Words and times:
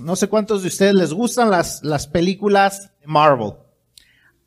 No 0.00 0.16
sé 0.16 0.28
cuántos 0.28 0.62
de 0.62 0.68
ustedes 0.68 0.94
les 0.94 1.12
gustan 1.12 1.50
las, 1.50 1.82
las 1.82 2.06
películas 2.06 2.90
de 3.00 3.06
Marvel. 3.06 3.54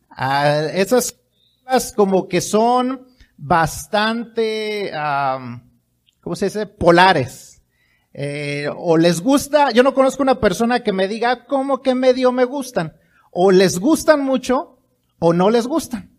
Ah, 0.09 0.65
esas 0.73 1.13
películas 1.13 1.93
como 1.95 2.27
que 2.27 2.41
son 2.41 3.07
bastante, 3.37 4.91
¿cómo 6.21 6.35
se 6.35 6.45
dice? 6.45 6.65
Polares. 6.65 7.61
Eh, 8.13 8.69
o 8.73 8.97
les 8.97 9.19
gusta, 9.19 9.71
yo 9.71 9.83
no 9.83 9.93
conozco 9.93 10.23
una 10.23 10.39
persona 10.39 10.79
que 10.79 10.93
me 10.93 11.09
diga 11.09 11.45
como 11.47 11.81
que 11.81 11.95
medio 11.95 12.31
me 12.31 12.45
gustan. 12.45 12.95
O 13.31 13.51
les 13.51 13.77
gustan 13.77 14.21
mucho 14.21 14.79
o 15.19 15.33
no 15.33 15.49
les 15.49 15.67
gustan. 15.67 16.14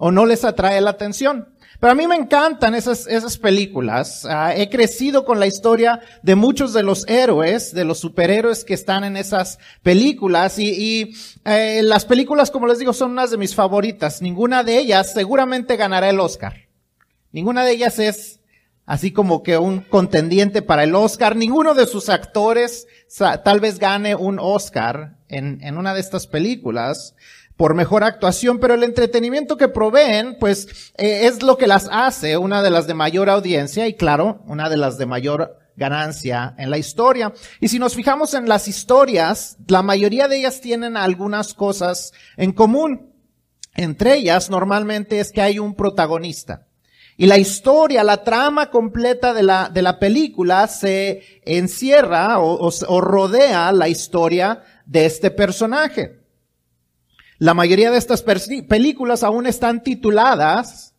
O 0.00 0.10
no 0.10 0.24
les 0.24 0.44
atrae 0.44 0.80
la 0.80 0.90
atención. 0.90 1.48
Pero 1.80 1.92
a 1.92 1.94
mí 1.94 2.08
me 2.08 2.16
encantan 2.16 2.74
esas, 2.74 3.06
esas 3.06 3.38
películas. 3.38 4.26
Ah, 4.28 4.52
he 4.56 4.68
crecido 4.68 5.24
con 5.24 5.38
la 5.38 5.46
historia 5.46 6.00
de 6.22 6.34
muchos 6.34 6.72
de 6.72 6.82
los 6.82 7.06
héroes, 7.08 7.72
de 7.72 7.84
los 7.84 8.00
superhéroes 8.00 8.64
que 8.64 8.74
están 8.74 9.04
en 9.04 9.16
esas 9.16 9.58
películas. 9.82 10.58
Y, 10.58 10.70
y 10.70 11.14
eh, 11.44 11.82
las 11.84 12.04
películas, 12.04 12.50
como 12.50 12.66
les 12.66 12.78
digo, 12.78 12.92
son 12.92 13.12
unas 13.12 13.30
de 13.30 13.36
mis 13.36 13.54
favoritas. 13.54 14.22
Ninguna 14.22 14.64
de 14.64 14.78
ellas 14.78 15.12
seguramente 15.12 15.76
ganará 15.76 16.10
el 16.10 16.18
Oscar. 16.18 16.68
Ninguna 17.30 17.64
de 17.64 17.72
ellas 17.72 18.00
es 18.00 18.40
así 18.84 19.12
como 19.12 19.44
que 19.44 19.58
un 19.58 19.80
contendiente 19.80 20.62
para 20.62 20.82
el 20.82 20.96
Oscar. 20.96 21.36
Ninguno 21.36 21.74
de 21.74 21.86
sus 21.86 22.08
actores 22.08 22.88
tal 23.44 23.60
vez 23.60 23.78
gane 23.78 24.16
un 24.16 24.38
Oscar 24.40 25.18
en, 25.28 25.60
en 25.62 25.78
una 25.78 25.94
de 25.94 26.00
estas 26.00 26.26
películas 26.26 27.14
por 27.58 27.74
mejor 27.74 28.04
actuación, 28.04 28.60
pero 28.60 28.74
el 28.74 28.84
entretenimiento 28.84 29.56
que 29.56 29.66
proveen, 29.66 30.36
pues, 30.38 30.92
eh, 30.96 31.26
es 31.26 31.42
lo 31.42 31.58
que 31.58 31.66
las 31.66 31.88
hace 31.90 32.36
una 32.36 32.62
de 32.62 32.70
las 32.70 32.86
de 32.86 32.94
mayor 32.94 33.28
audiencia 33.28 33.88
y 33.88 33.94
claro, 33.94 34.42
una 34.46 34.70
de 34.70 34.76
las 34.76 34.96
de 34.96 35.06
mayor 35.06 35.58
ganancia 35.74 36.54
en 36.56 36.70
la 36.70 36.78
historia. 36.78 37.32
Y 37.60 37.66
si 37.66 37.80
nos 37.80 37.96
fijamos 37.96 38.34
en 38.34 38.48
las 38.48 38.68
historias, 38.68 39.56
la 39.66 39.82
mayoría 39.82 40.28
de 40.28 40.38
ellas 40.38 40.60
tienen 40.60 40.96
algunas 40.96 41.52
cosas 41.52 42.12
en 42.36 42.52
común. 42.52 43.12
Entre 43.74 44.14
ellas, 44.14 44.50
normalmente 44.50 45.18
es 45.18 45.32
que 45.32 45.42
hay 45.42 45.58
un 45.58 45.74
protagonista. 45.74 46.68
Y 47.16 47.26
la 47.26 47.38
historia, 47.38 48.04
la 48.04 48.22
trama 48.22 48.70
completa 48.70 49.34
de 49.34 49.42
la, 49.42 49.68
de 49.68 49.82
la 49.82 49.98
película 49.98 50.68
se 50.68 51.40
encierra 51.44 52.38
o, 52.38 52.70
o 52.86 53.00
rodea 53.00 53.72
la 53.72 53.88
historia 53.88 54.62
de 54.86 55.06
este 55.06 55.32
personaje. 55.32 56.18
La 57.38 57.54
mayoría 57.54 57.90
de 57.90 57.98
estas 57.98 58.22
películas 58.22 59.22
aún 59.22 59.46
están 59.46 59.82
tituladas 59.82 60.94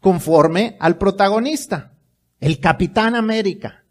conforme 0.00 0.76
al 0.80 0.98
protagonista. 0.98 1.94
El 2.40 2.60
Capitán 2.60 3.16
América, 3.16 3.84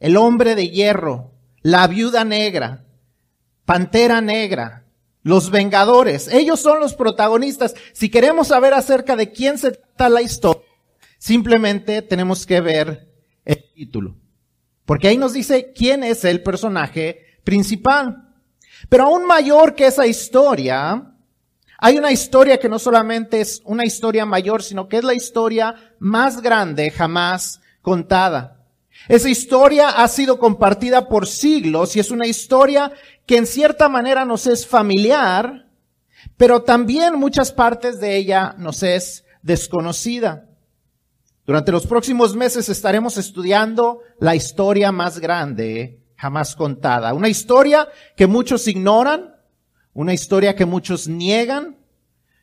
El 0.00 0.16
Hombre 0.16 0.54
de 0.54 0.70
Hierro, 0.70 1.32
La 1.60 1.86
Viuda 1.88 2.24
Negra, 2.24 2.86
Pantera 3.64 4.20
Negra, 4.20 4.86
Los 5.22 5.50
Vengadores. 5.50 6.28
Ellos 6.28 6.60
son 6.60 6.80
los 6.80 6.94
protagonistas. 6.94 7.74
Si 7.92 8.08
queremos 8.08 8.48
saber 8.48 8.72
acerca 8.72 9.16
de 9.16 9.32
quién 9.32 9.58
se 9.58 9.72
trata 9.72 10.08
la 10.08 10.22
historia, 10.22 10.62
simplemente 11.18 12.02
tenemos 12.02 12.46
que 12.46 12.60
ver 12.60 13.12
el 13.44 13.62
título. 13.74 14.16
Porque 14.86 15.08
ahí 15.08 15.18
nos 15.18 15.32
dice 15.32 15.72
quién 15.74 16.02
es 16.04 16.24
el 16.24 16.42
personaje 16.42 17.38
principal. 17.44 18.28
Pero 18.88 19.04
aún 19.04 19.26
mayor 19.26 19.74
que 19.74 19.86
esa 19.86 20.06
historia, 20.06 21.11
hay 21.84 21.98
una 21.98 22.12
historia 22.12 22.60
que 22.60 22.68
no 22.68 22.78
solamente 22.78 23.40
es 23.40 23.60
una 23.64 23.84
historia 23.84 24.24
mayor, 24.24 24.62
sino 24.62 24.88
que 24.88 24.98
es 24.98 25.04
la 25.04 25.14
historia 25.14 25.74
más 25.98 26.40
grande 26.40 26.92
jamás 26.92 27.60
contada. 27.80 28.64
Esa 29.08 29.28
historia 29.28 29.88
ha 29.88 30.06
sido 30.06 30.38
compartida 30.38 31.08
por 31.08 31.26
siglos 31.26 31.96
y 31.96 31.98
es 31.98 32.12
una 32.12 32.28
historia 32.28 32.92
que 33.26 33.36
en 33.36 33.48
cierta 33.48 33.88
manera 33.88 34.24
nos 34.24 34.46
es 34.46 34.64
familiar, 34.64 35.66
pero 36.36 36.62
también 36.62 37.18
muchas 37.18 37.50
partes 37.50 37.98
de 37.98 38.16
ella 38.16 38.54
nos 38.58 38.84
es 38.84 39.24
desconocida. 39.42 40.46
Durante 41.44 41.72
los 41.72 41.88
próximos 41.88 42.36
meses 42.36 42.68
estaremos 42.68 43.18
estudiando 43.18 44.02
la 44.20 44.36
historia 44.36 44.92
más 44.92 45.18
grande 45.18 45.98
jamás 46.14 46.54
contada. 46.54 47.12
Una 47.12 47.28
historia 47.28 47.88
que 48.16 48.28
muchos 48.28 48.68
ignoran, 48.68 49.31
una 49.94 50.14
historia 50.14 50.54
que 50.54 50.66
muchos 50.66 51.08
niegan 51.08 51.76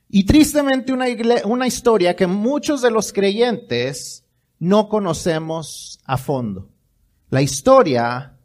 y 0.10 0.26
tristemente 0.26 0.92
una, 0.92 1.06
una 1.46 1.68
historia 1.68 2.16
que 2.16 2.28
muchos 2.28 2.82
de 2.82 2.92
los 2.92 3.14
creyentes 3.14 4.26
no 4.60 4.90
conocemos 4.90 6.00
a 6.06 6.18
fondo. 6.18 6.70
La 7.30 7.42
historia 7.42 8.36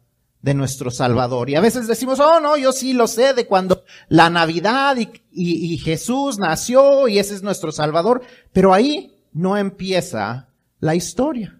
de 0.45 0.53
nuestro 0.53 0.91
Salvador. 0.91 1.49
Y 1.49 1.55
a 1.55 1.59
veces 1.59 1.87
decimos, 1.87 2.19
oh 2.19 2.39
no, 2.39 2.55
yo 2.55 2.71
sí 2.71 2.93
lo 2.93 3.07
sé 3.07 3.33
de 3.33 3.47
cuando 3.47 3.83
la 4.09 4.29
Navidad 4.29 4.95
y, 4.95 5.09
y, 5.31 5.77
Jesús 5.79 6.37
nació 6.37 7.07
y 7.07 7.17
ese 7.17 7.33
es 7.33 7.41
nuestro 7.41 7.71
Salvador, 7.71 8.21
pero 8.53 8.71
ahí 8.71 9.25
no 9.33 9.57
empieza 9.57 10.49
la 10.79 10.93
historia. 10.93 11.59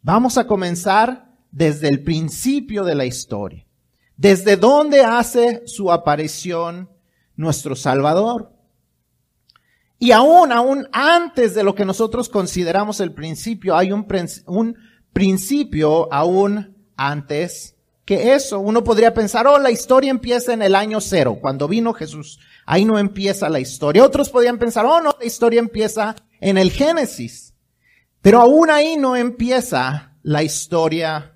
Vamos 0.00 0.38
a 0.38 0.46
comenzar 0.46 1.30
desde 1.50 1.88
el 1.88 2.02
principio 2.02 2.84
de 2.84 2.94
la 2.94 3.04
historia. 3.04 3.66
Desde 4.16 4.56
dónde 4.56 5.00
hace 5.00 5.62
su 5.66 5.90
aparición 5.90 6.90
nuestro 7.36 7.74
Salvador. 7.74 8.52
Y 9.98 10.10
aún, 10.10 10.50
aún 10.50 10.88
antes 10.92 11.54
de 11.54 11.62
lo 11.62 11.74
que 11.74 11.84
nosotros 11.84 12.28
consideramos 12.28 13.00
el 13.00 13.12
principio, 13.12 13.76
hay 13.76 13.92
un, 13.92 14.06
principio 15.12 16.12
aún 16.12 16.76
antes 16.96 17.76
que 18.04 18.34
eso. 18.34 18.58
Uno 18.58 18.82
podría 18.82 19.14
pensar, 19.14 19.46
oh, 19.46 19.58
la 19.58 19.70
historia 19.70 20.10
empieza 20.10 20.52
en 20.52 20.62
el 20.62 20.74
año 20.74 21.00
cero, 21.00 21.38
cuando 21.40 21.68
vino 21.68 21.92
Jesús. 21.94 22.40
Ahí 22.66 22.84
no 22.84 22.98
empieza 22.98 23.48
la 23.48 23.60
historia. 23.60 24.04
Otros 24.04 24.28
podrían 24.28 24.58
pensar, 24.58 24.86
oh, 24.86 25.00
no, 25.00 25.14
la 25.18 25.24
historia 25.24 25.60
empieza 25.60 26.16
en 26.40 26.58
el 26.58 26.72
Génesis. 26.72 27.54
Pero 28.20 28.40
aún 28.40 28.70
ahí 28.70 28.96
no 28.96 29.14
empieza 29.14 30.16
la 30.22 30.42
historia 30.42 31.31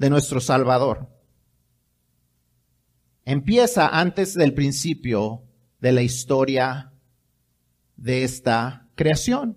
de 0.00 0.08
nuestro 0.08 0.40
Salvador 0.40 1.06
empieza 3.26 3.86
antes 3.86 4.34
del 4.34 4.54
principio 4.54 5.42
de 5.78 5.92
la 5.92 6.02
historia 6.02 6.90
de 7.96 8.24
esta 8.24 8.88
creación. 8.96 9.56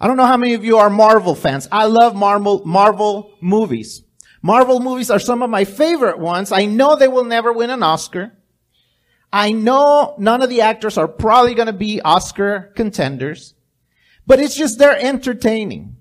I 0.00 0.06
don't 0.08 0.16
know 0.16 0.26
how 0.26 0.36
many 0.36 0.54
of 0.54 0.64
you 0.64 0.78
are 0.78 0.90
Marvel 0.90 1.34
fans. 1.34 1.68
I 1.70 1.86
love 1.86 2.14
Marvel, 2.14 2.62
Marvel 2.66 3.30
movies. 3.40 4.02
Marvel 4.42 4.80
movies 4.80 5.10
are 5.10 5.20
some 5.20 5.42
of 5.42 5.48
my 5.48 5.64
favorite 5.64 6.18
ones. 6.18 6.52
I 6.52 6.66
know 6.66 6.96
they 6.96 7.08
will 7.08 7.24
never 7.24 7.52
win 7.52 7.70
an 7.70 7.82
Oscar. 7.82 8.32
I 9.32 9.52
know 9.52 10.14
none 10.18 10.42
of 10.42 10.50
the 10.50 10.60
actors 10.60 10.98
are 10.98 11.08
probably 11.08 11.54
going 11.54 11.66
to 11.66 11.72
be 11.72 12.00
Oscar 12.02 12.72
contenders, 12.74 13.54
but 14.26 14.40
it's 14.40 14.56
just 14.56 14.78
they're 14.78 14.98
entertaining. 14.98 15.96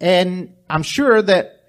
And 0.00 0.54
I'm 0.70 0.82
sure 0.82 1.20
that 1.20 1.61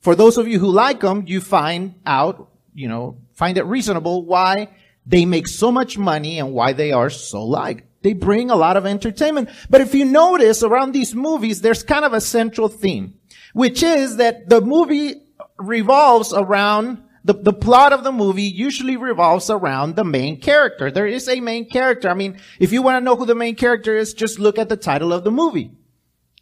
for 0.00 0.14
those 0.14 0.38
of 0.38 0.48
you 0.48 0.58
who 0.58 0.70
like 0.70 1.00
them, 1.00 1.24
you 1.26 1.40
find 1.40 1.94
out 2.04 2.50
you 2.74 2.88
know, 2.88 3.18
find 3.34 3.58
it 3.58 3.64
reasonable 3.64 4.24
why 4.24 4.68
they 5.06 5.24
make 5.24 5.48
so 5.48 5.72
much 5.72 5.98
money 5.98 6.38
and 6.38 6.52
why 6.52 6.72
they 6.72 6.92
are 6.92 7.10
so 7.10 7.44
liked. 7.44 7.84
They 8.02 8.12
bring 8.12 8.50
a 8.50 8.56
lot 8.56 8.76
of 8.76 8.86
entertainment. 8.86 9.50
But 9.68 9.80
if 9.80 9.94
you 9.94 10.04
notice 10.04 10.62
around 10.62 10.92
these 10.92 11.14
movies, 11.14 11.60
there's 11.60 11.82
kind 11.82 12.04
of 12.04 12.12
a 12.12 12.20
central 12.20 12.68
theme, 12.68 13.14
which 13.52 13.82
is 13.82 14.16
that 14.16 14.48
the 14.48 14.60
movie 14.60 15.14
revolves 15.58 16.32
around 16.32 17.02
the, 17.22 17.34
the 17.34 17.52
plot 17.52 17.92
of 17.92 18.02
the 18.02 18.12
movie 18.12 18.44
usually 18.44 18.96
revolves 18.96 19.50
around 19.50 19.94
the 19.94 20.04
main 20.04 20.40
character. 20.40 20.90
There 20.90 21.06
is 21.06 21.28
a 21.28 21.40
main 21.40 21.68
character. 21.68 22.08
I 22.08 22.14
mean, 22.14 22.40
if 22.58 22.72
you 22.72 22.80
want 22.80 22.96
to 22.96 23.04
know 23.04 23.14
who 23.14 23.26
the 23.26 23.34
main 23.34 23.56
character 23.56 23.94
is, 23.94 24.14
just 24.14 24.38
look 24.38 24.58
at 24.58 24.70
the 24.70 24.76
title 24.76 25.12
of 25.12 25.22
the 25.22 25.30
movie. 25.30 25.72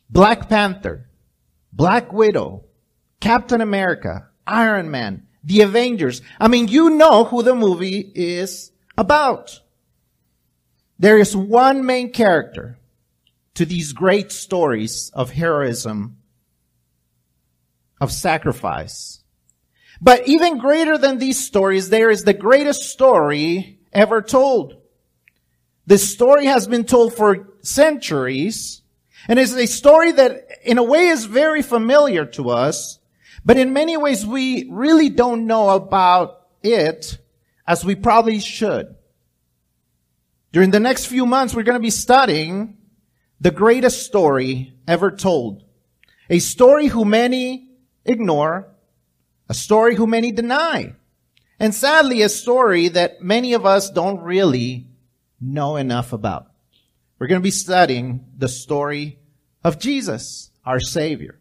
Black 0.08 0.48
Panther, 0.48 1.08
Black 1.72 2.12
Widow, 2.12 2.67
Captain 3.20 3.60
America, 3.60 4.28
Iron 4.46 4.90
Man, 4.90 5.26
the 5.44 5.62
Avengers. 5.62 6.22
I 6.38 6.48
mean, 6.48 6.68
you 6.68 6.90
know 6.90 7.24
who 7.24 7.42
the 7.42 7.54
movie 7.54 8.12
is 8.14 8.70
about. 8.96 9.60
There 10.98 11.18
is 11.18 11.36
one 11.36 11.86
main 11.86 12.12
character 12.12 12.78
to 13.54 13.64
these 13.64 13.92
great 13.92 14.30
stories 14.32 15.10
of 15.14 15.30
heroism, 15.30 16.16
of 18.00 18.12
sacrifice. 18.12 19.22
But 20.00 20.28
even 20.28 20.58
greater 20.58 20.96
than 20.96 21.18
these 21.18 21.44
stories, 21.44 21.90
there 21.90 22.10
is 22.10 22.22
the 22.22 22.32
greatest 22.32 22.82
story 22.82 23.80
ever 23.92 24.22
told. 24.22 24.76
This 25.86 26.12
story 26.12 26.46
has 26.46 26.68
been 26.68 26.84
told 26.84 27.14
for 27.14 27.48
centuries, 27.62 28.82
and 29.26 29.38
it's 29.38 29.54
a 29.54 29.66
story 29.66 30.12
that 30.12 30.46
in 30.64 30.78
a 30.78 30.82
way 30.82 31.08
is 31.08 31.24
very 31.24 31.62
familiar 31.62 32.26
to 32.26 32.50
us, 32.50 32.97
but 33.48 33.56
in 33.56 33.72
many 33.72 33.96
ways, 33.96 34.26
we 34.26 34.68
really 34.68 35.08
don't 35.08 35.46
know 35.46 35.70
about 35.70 36.48
it 36.62 37.16
as 37.66 37.82
we 37.82 37.94
probably 37.94 38.40
should. 38.40 38.94
During 40.52 40.70
the 40.70 40.78
next 40.78 41.06
few 41.06 41.24
months, 41.24 41.54
we're 41.54 41.62
going 41.62 41.78
to 41.78 41.80
be 41.80 41.88
studying 41.88 42.76
the 43.40 43.50
greatest 43.50 44.04
story 44.04 44.74
ever 44.86 45.10
told. 45.10 45.64
A 46.28 46.40
story 46.40 46.88
who 46.88 47.06
many 47.06 47.70
ignore, 48.04 48.68
A 49.48 49.54
story 49.54 49.94
who 49.94 50.06
many 50.06 50.30
deny. 50.30 50.92
And 51.58 51.74
sadly, 51.74 52.20
a 52.20 52.28
story 52.28 52.88
that 52.88 53.22
many 53.22 53.54
of 53.54 53.64
us 53.64 53.88
don't 53.88 54.20
really 54.20 54.88
know 55.40 55.76
enough 55.76 56.12
about. 56.12 56.48
We're 57.18 57.28
going 57.28 57.40
to 57.40 57.42
be 57.42 57.50
studying 57.50 58.26
the 58.36 58.48
story 58.48 59.18
of 59.64 59.78
Jesus, 59.78 60.50
our 60.66 60.80
Savior. 60.80 61.40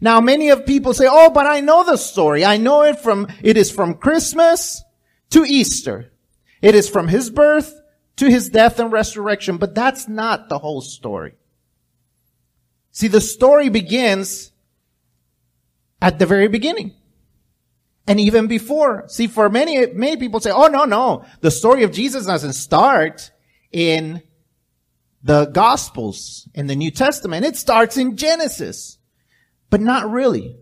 Now, 0.00 0.20
many 0.20 0.50
of 0.50 0.66
people 0.66 0.94
say, 0.94 1.06
oh, 1.08 1.30
but 1.30 1.46
I 1.46 1.60
know 1.60 1.84
the 1.84 1.96
story. 1.96 2.44
I 2.44 2.56
know 2.58 2.82
it 2.82 2.98
from, 2.98 3.28
it 3.42 3.56
is 3.56 3.70
from 3.70 3.94
Christmas 3.94 4.82
to 5.30 5.44
Easter. 5.44 6.12
It 6.60 6.74
is 6.74 6.88
from 6.88 7.08
His 7.08 7.30
birth 7.30 7.74
to 8.16 8.30
His 8.30 8.48
death 8.48 8.78
and 8.78 8.92
resurrection, 8.92 9.56
but 9.56 9.74
that's 9.74 10.08
not 10.08 10.48
the 10.48 10.58
whole 10.58 10.80
story. 10.80 11.34
See, 12.90 13.08
the 13.08 13.20
story 13.20 13.68
begins 13.68 14.52
at 16.00 16.18
the 16.18 16.26
very 16.26 16.48
beginning. 16.48 16.94
And 18.06 18.20
even 18.20 18.46
before. 18.46 19.08
See, 19.08 19.26
for 19.26 19.48
many, 19.48 19.86
many 19.86 20.16
people 20.16 20.40
say, 20.40 20.50
oh, 20.50 20.68
no, 20.68 20.84
no. 20.84 21.24
The 21.40 21.50
story 21.50 21.82
of 21.82 21.92
Jesus 21.92 22.26
doesn't 22.26 22.52
start 22.52 23.32
in 23.72 24.22
the 25.22 25.46
Gospels, 25.46 26.48
in 26.54 26.68
the 26.68 26.76
New 26.76 26.90
Testament. 26.90 27.44
It 27.44 27.56
starts 27.56 27.96
in 27.96 28.16
Genesis. 28.16 28.95
But 29.70 29.80
not 29.80 30.10
really. 30.10 30.56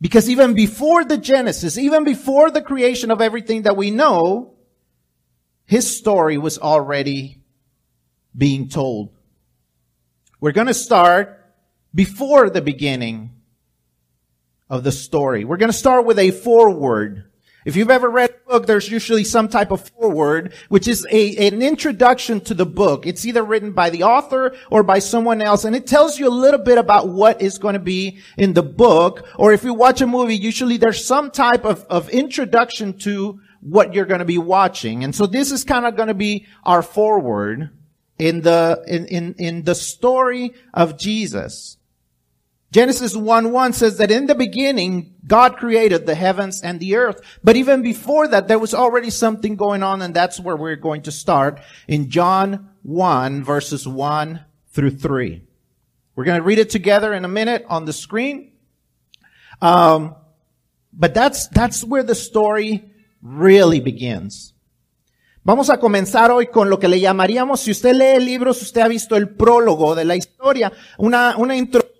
Because 0.00 0.28
even 0.28 0.54
before 0.54 1.04
the 1.04 1.18
Genesis, 1.18 1.76
even 1.76 2.04
before 2.04 2.50
the 2.50 2.62
creation 2.62 3.10
of 3.10 3.20
everything 3.20 3.62
that 3.62 3.76
we 3.76 3.90
know, 3.90 4.54
his 5.64 5.96
story 5.96 6.38
was 6.38 6.58
already 6.58 7.42
being 8.36 8.68
told. 8.68 9.10
We're 10.40 10.52
going 10.52 10.68
to 10.68 10.74
start 10.74 11.44
before 11.94 12.48
the 12.48 12.62
beginning 12.62 13.34
of 14.70 14.84
the 14.84 14.92
story. 14.92 15.44
We're 15.44 15.56
going 15.56 15.72
to 15.72 15.76
start 15.76 16.06
with 16.06 16.18
a 16.18 16.30
foreword. 16.30 17.24
If 17.64 17.76
you've 17.76 17.90
ever 17.90 18.08
read 18.08 18.30
a 18.30 18.50
book, 18.50 18.66
there's 18.66 18.90
usually 18.90 19.24
some 19.24 19.48
type 19.48 19.70
of 19.70 19.88
foreword, 19.90 20.54
which 20.68 20.86
is 20.86 21.06
a, 21.10 21.48
an 21.48 21.60
introduction 21.60 22.40
to 22.42 22.54
the 22.54 22.66
book. 22.66 23.06
It's 23.06 23.26
either 23.26 23.42
written 23.42 23.72
by 23.72 23.90
the 23.90 24.04
author 24.04 24.54
or 24.70 24.82
by 24.82 25.00
someone 25.00 25.42
else, 25.42 25.64
and 25.64 25.74
it 25.74 25.86
tells 25.86 26.18
you 26.18 26.28
a 26.28 26.30
little 26.30 26.60
bit 26.60 26.78
about 26.78 27.08
what 27.08 27.42
is 27.42 27.58
going 27.58 27.74
to 27.74 27.80
be 27.80 28.20
in 28.36 28.52
the 28.54 28.62
book. 28.62 29.26
Or 29.36 29.52
if 29.52 29.64
you 29.64 29.74
watch 29.74 30.00
a 30.00 30.06
movie, 30.06 30.36
usually 30.36 30.76
there's 30.76 31.04
some 31.04 31.30
type 31.30 31.64
of, 31.64 31.84
of 31.90 32.08
introduction 32.10 32.96
to 32.98 33.40
what 33.60 33.92
you're 33.92 34.06
going 34.06 34.20
to 34.20 34.24
be 34.24 34.38
watching. 34.38 35.02
And 35.02 35.14
so 35.14 35.26
this 35.26 35.50
is 35.50 35.64
kind 35.64 35.84
of 35.84 35.96
going 35.96 36.08
to 36.08 36.14
be 36.14 36.46
our 36.62 36.82
foreword 36.82 37.70
in 38.18 38.42
the, 38.42 38.84
in, 38.86 39.06
in, 39.06 39.34
in 39.34 39.62
the 39.64 39.74
story 39.74 40.54
of 40.72 40.98
Jesus. 40.98 41.77
Genesis 42.70 43.16
1-1 43.16 43.72
says 43.72 43.96
that 43.96 44.10
in 44.10 44.26
the 44.26 44.34
beginning, 44.34 45.14
God 45.26 45.56
created 45.56 46.04
the 46.04 46.14
heavens 46.14 46.60
and 46.60 46.78
the 46.78 46.96
earth. 46.96 47.20
But 47.42 47.56
even 47.56 47.80
before 47.80 48.28
that, 48.28 48.46
there 48.46 48.58
was 48.58 48.74
already 48.74 49.08
something 49.08 49.56
going 49.56 49.82
on, 49.82 50.02
and 50.02 50.12
that's 50.12 50.38
where 50.38 50.56
we're 50.56 50.76
going 50.76 51.02
to 51.02 51.12
start 51.12 51.60
in 51.86 52.10
John 52.10 52.68
1, 52.82 53.42
verses 53.42 53.88
1 53.88 54.44
through 54.72 54.90
3. 54.90 55.42
We're 56.14 56.24
going 56.24 56.40
to 56.40 56.44
read 56.44 56.58
it 56.58 56.68
together 56.68 57.14
in 57.14 57.24
a 57.24 57.28
minute 57.28 57.64
on 57.68 57.86
the 57.86 57.92
screen. 57.94 58.52
Um, 59.62 60.14
but 60.92 61.14
that's, 61.14 61.48
that's 61.48 61.82
where 61.82 62.02
the 62.02 62.14
story 62.14 62.92
really 63.22 63.80
begins. 63.80 64.52
Vamos 65.42 65.70
a 65.70 65.78
comenzar 65.78 66.30
hoy 66.30 66.48
con 66.48 66.68
lo 66.68 66.78
que 66.78 66.88
le 66.88 67.00
llamaríamos, 67.00 67.60
si 67.60 67.70
usted 67.70 67.94
lee 67.94 68.22
libros, 68.22 68.60
usted 68.60 68.82
ha 68.82 68.88
visto 68.88 69.16
el 69.16 69.30
prólogo 69.30 69.94
de 69.94 70.04
la 70.04 70.14
historia, 70.14 70.70
una, 70.98 71.36
una 71.38 71.56
introducción 71.56 71.97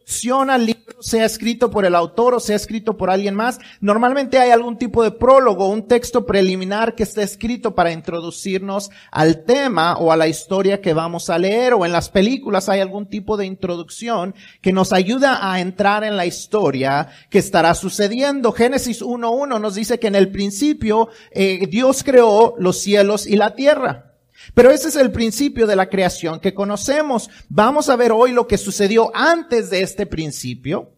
al 0.48 0.66
libro, 0.66 1.02
sea 1.02 1.26
escrito 1.26 1.70
por 1.70 1.84
el 1.84 1.94
autor 1.94 2.34
o 2.34 2.40
sea 2.40 2.56
escrito 2.56 2.96
por 2.96 3.10
alguien 3.10 3.34
más, 3.34 3.58
normalmente 3.80 4.38
hay 4.38 4.50
algún 4.50 4.78
tipo 4.78 5.02
de 5.02 5.10
prólogo, 5.10 5.68
un 5.68 5.86
texto 5.86 6.24
preliminar 6.24 6.94
que 6.94 7.02
está 7.02 7.22
escrito 7.22 7.74
para 7.74 7.92
introducirnos 7.92 8.90
al 9.10 9.44
tema 9.44 9.98
o 9.98 10.10
a 10.10 10.16
la 10.16 10.26
historia 10.26 10.80
que 10.80 10.94
vamos 10.94 11.28
a 11.28 11.38
leer 11.38 11.74
o 11.74 11.84
en 11.84 11.92
las 11.92 12.08
películas 12.08 12.68
hay 12.68 12.80
algún 12.80 13.06
tipo 13.06 13.36
de 13.36 13.46
introducción 13.46 14.34
que 14.62 14.72
nos 14.72 14.92
ayuda 14.92 15.52
a 15.52 15.60
entrar 15.60 16.04
en 16.04 16.16
la 16.16 16.24
historia 16.24 17.08
que 17.28 17.38
estará 17.38 17.74
sucediendo. 17.74 18.52
Génesis 18.52 19.02
1.1 19.02 19.60
nos 19.60 19.74
dice 19.74 19.98
que 19.98 20.06
en 20.06 20.14
el 20.14 20.30
principio 20.30 21.08
eh, 21.32 21.66
Dios 21.68 22.02
creó 22.02 22.54
los 22.58 22.80
cielos 22.80 23.26
y 23.26 23.36
la 23.36 23.54
tierra. 23.54 24.07
Pero 24.54 24.70
ese 24.70 24.88
es 24.88 24.96
el 24.96 25.12
principio 25.12 25.66
de 25.66 25.76
la 25.76 25.88
creación 25.88 26.40
que 26.40 26.54
conocemos. 26.54 27.30
Vamos 27.48 27.88
a 27.88 27.96
ver 27.96 28.12
hoy 28.12 28.32
lo 28.32 28.46
que 28.46 28.58
sucedió 28.58 29.10
antes 29.14 29.70
de 29.70 29.82
este 29.82 30.06
principio. 30.06 30.92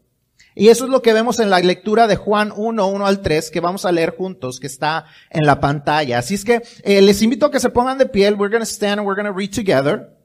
Y 0.54 0.68
eso 0.68 0.84
es 0.84 0.90
lo 0.90 1.00
que 1.00 1.12
vemos 1.12 1.38
en 1.38 1.48
la 1.48 1.60
lectura 1.60 2.06
de 2.06 2.16
Juan 2.16 2.52
1, 2.54 2.86
1 2.86 3.06
al 3.06 3.22
3, 3.22 3.50
que 3.50 3.60
vamos 3.60 3.84
a 3.84 3.92
leer 3.92 4.16
juntos, 4.16 4.58
que 4.58 4.66
está 4.66 5.06
en 5.30 5.46
la 5.46 5.60
pantalla. 5.60 6.18
Así 6.18 6.34
es 6.34 6.44
que 6.44 6.62
eh, 6.82 7.00
les 7.00 7.22
invito 7.22 7.46
a 7.46 7.50
que 7.50 7.60
se 7.60 7.70
pongan 7.70 7.98
de 7.98 8.06
pie. 8.06 8.32
We're 8.32 8.50
going 8.50 8.60
to 8.60 8.66
stand 8.66 8.98
and 8.98 9.06
we're 9.06 9.20
going 9.20 9.32
read 9.32 9.54
together. 9.54 10.16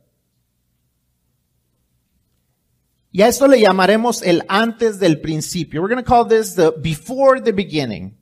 Y 3.11 3.21
a 3.21 3.29
esto 3.29 3.47
le 3.47 3.61
llamaremos 3.61 4.23
el 4.23 4.43
antes 4.49 4.99
del 4.99 5.21
principio. 5.21 5.81
We're 5.81 5.93
going 5.93 6.03
to 6.03 6.09
call 6.09 6.27
this 6.27 6.55
the 6.55 6.71
before 6.71 7.39
the 7.39 7.53
beginning, 7.53 8.17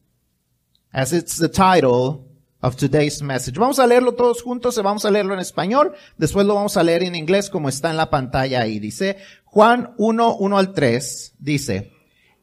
as 0.92 1.14
it's 1.14 1.38
the 1.38 1.50
title 1.50 2.33
of 2.64 2.78
today's 2.78 3.22
message. 3.22 3.60
Vamos 3.60 3.78
a 3.78 3.86
leerlo 3.86 4.14
todos 4.14 4.42
juntos, 4.42 4.82
vamos 4.82 5.04
a 5.04 5.12
leerlo 5.12 5.34
en 5.34 5.42
español, 5.42 5.94
después 6.18 6.48
lo 6.48 6.56
vamos 6.56 6.78
a 6.78 6.84
leer 6.84 7.04
en 7.04 7.14
inglés 7.14 7.50
como 7.50 7.68
está 7.70 7.92
en 7.92 7.98
la 7.98 8.10
pantalla 8.10 8.62
ahí. 8.62 8.80
Dice 8.80 9.18
Juan 9.44 9.94
1, 9.98 10.38
1 10.38 10.58
al 10.58 10.74
3, 10.74 11.36
dice, 11.40 11.92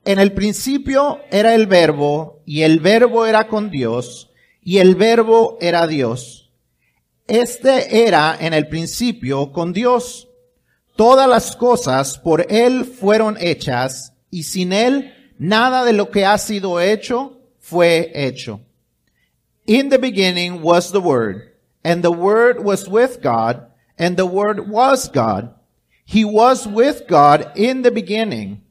en 0.05 0.19
el 0.19 0.33
principio 0.33 1.21
era 1.31 1.55
el 1.55 1.67
verbo 1.67 2.43
y 2.45 2.63
el 2.63 2.81
verbo 2.81 3.25
era 3.27 3.49
con 3.49 3.71
Dios 3.71 4.31
y 4.63 4.79
el 4.79 4.95
verbo 4.95 5.57
era 5.61 5.87
Dios. 5.87 6.53
Este 7.27 8.07
era 8.07 8.37
en 8.39 8.53
el 8.53 8.69
principio 8.69 9.53
con 9.53 9.73
Dios. 9.73 10.29
Todas 10.97 11.29
las 11.29 11.57
cosas 11.57 12.19
por 12.19 12.47
Él 12.51 12.85
fueron 12.85 13.39
hechas 13.41 14.13
y 14.31 14.43
sin 14.43 14.73
Él 14.75 15.15
nada 15.39 15.85
de 15.85 15.95
lo 15.95 16.11
que 16.11 16.27
ha 16.27 16.37
sido 16.37 16.79
hecho 16.81 17.41
fue 17.59 18.13
hecho. 18.15 18.61
In 19.71 19.89
the 19.89 20.01
beginning 20.01 20.63
was 20.63 20.91
the 20.91 21.01
Word, 21.01 21.53
and 21.85 22.03
the 22.03 22.11
Word 22.11 22.65
was 22.65 22.89
with 22.89 23.23
God, 23.23 23.71
and 23.97 24.17
the 24.17 24.27
Word 24.27 24.69
was 24.69 25.07
God. 25.07 25.55
He 26.05 26.25
was 26.25 26.67
with 26.67 27.07
God 27.07 27.53
in 27.55 27.83
the 27.83 27.93
beginning. 27.93 28.63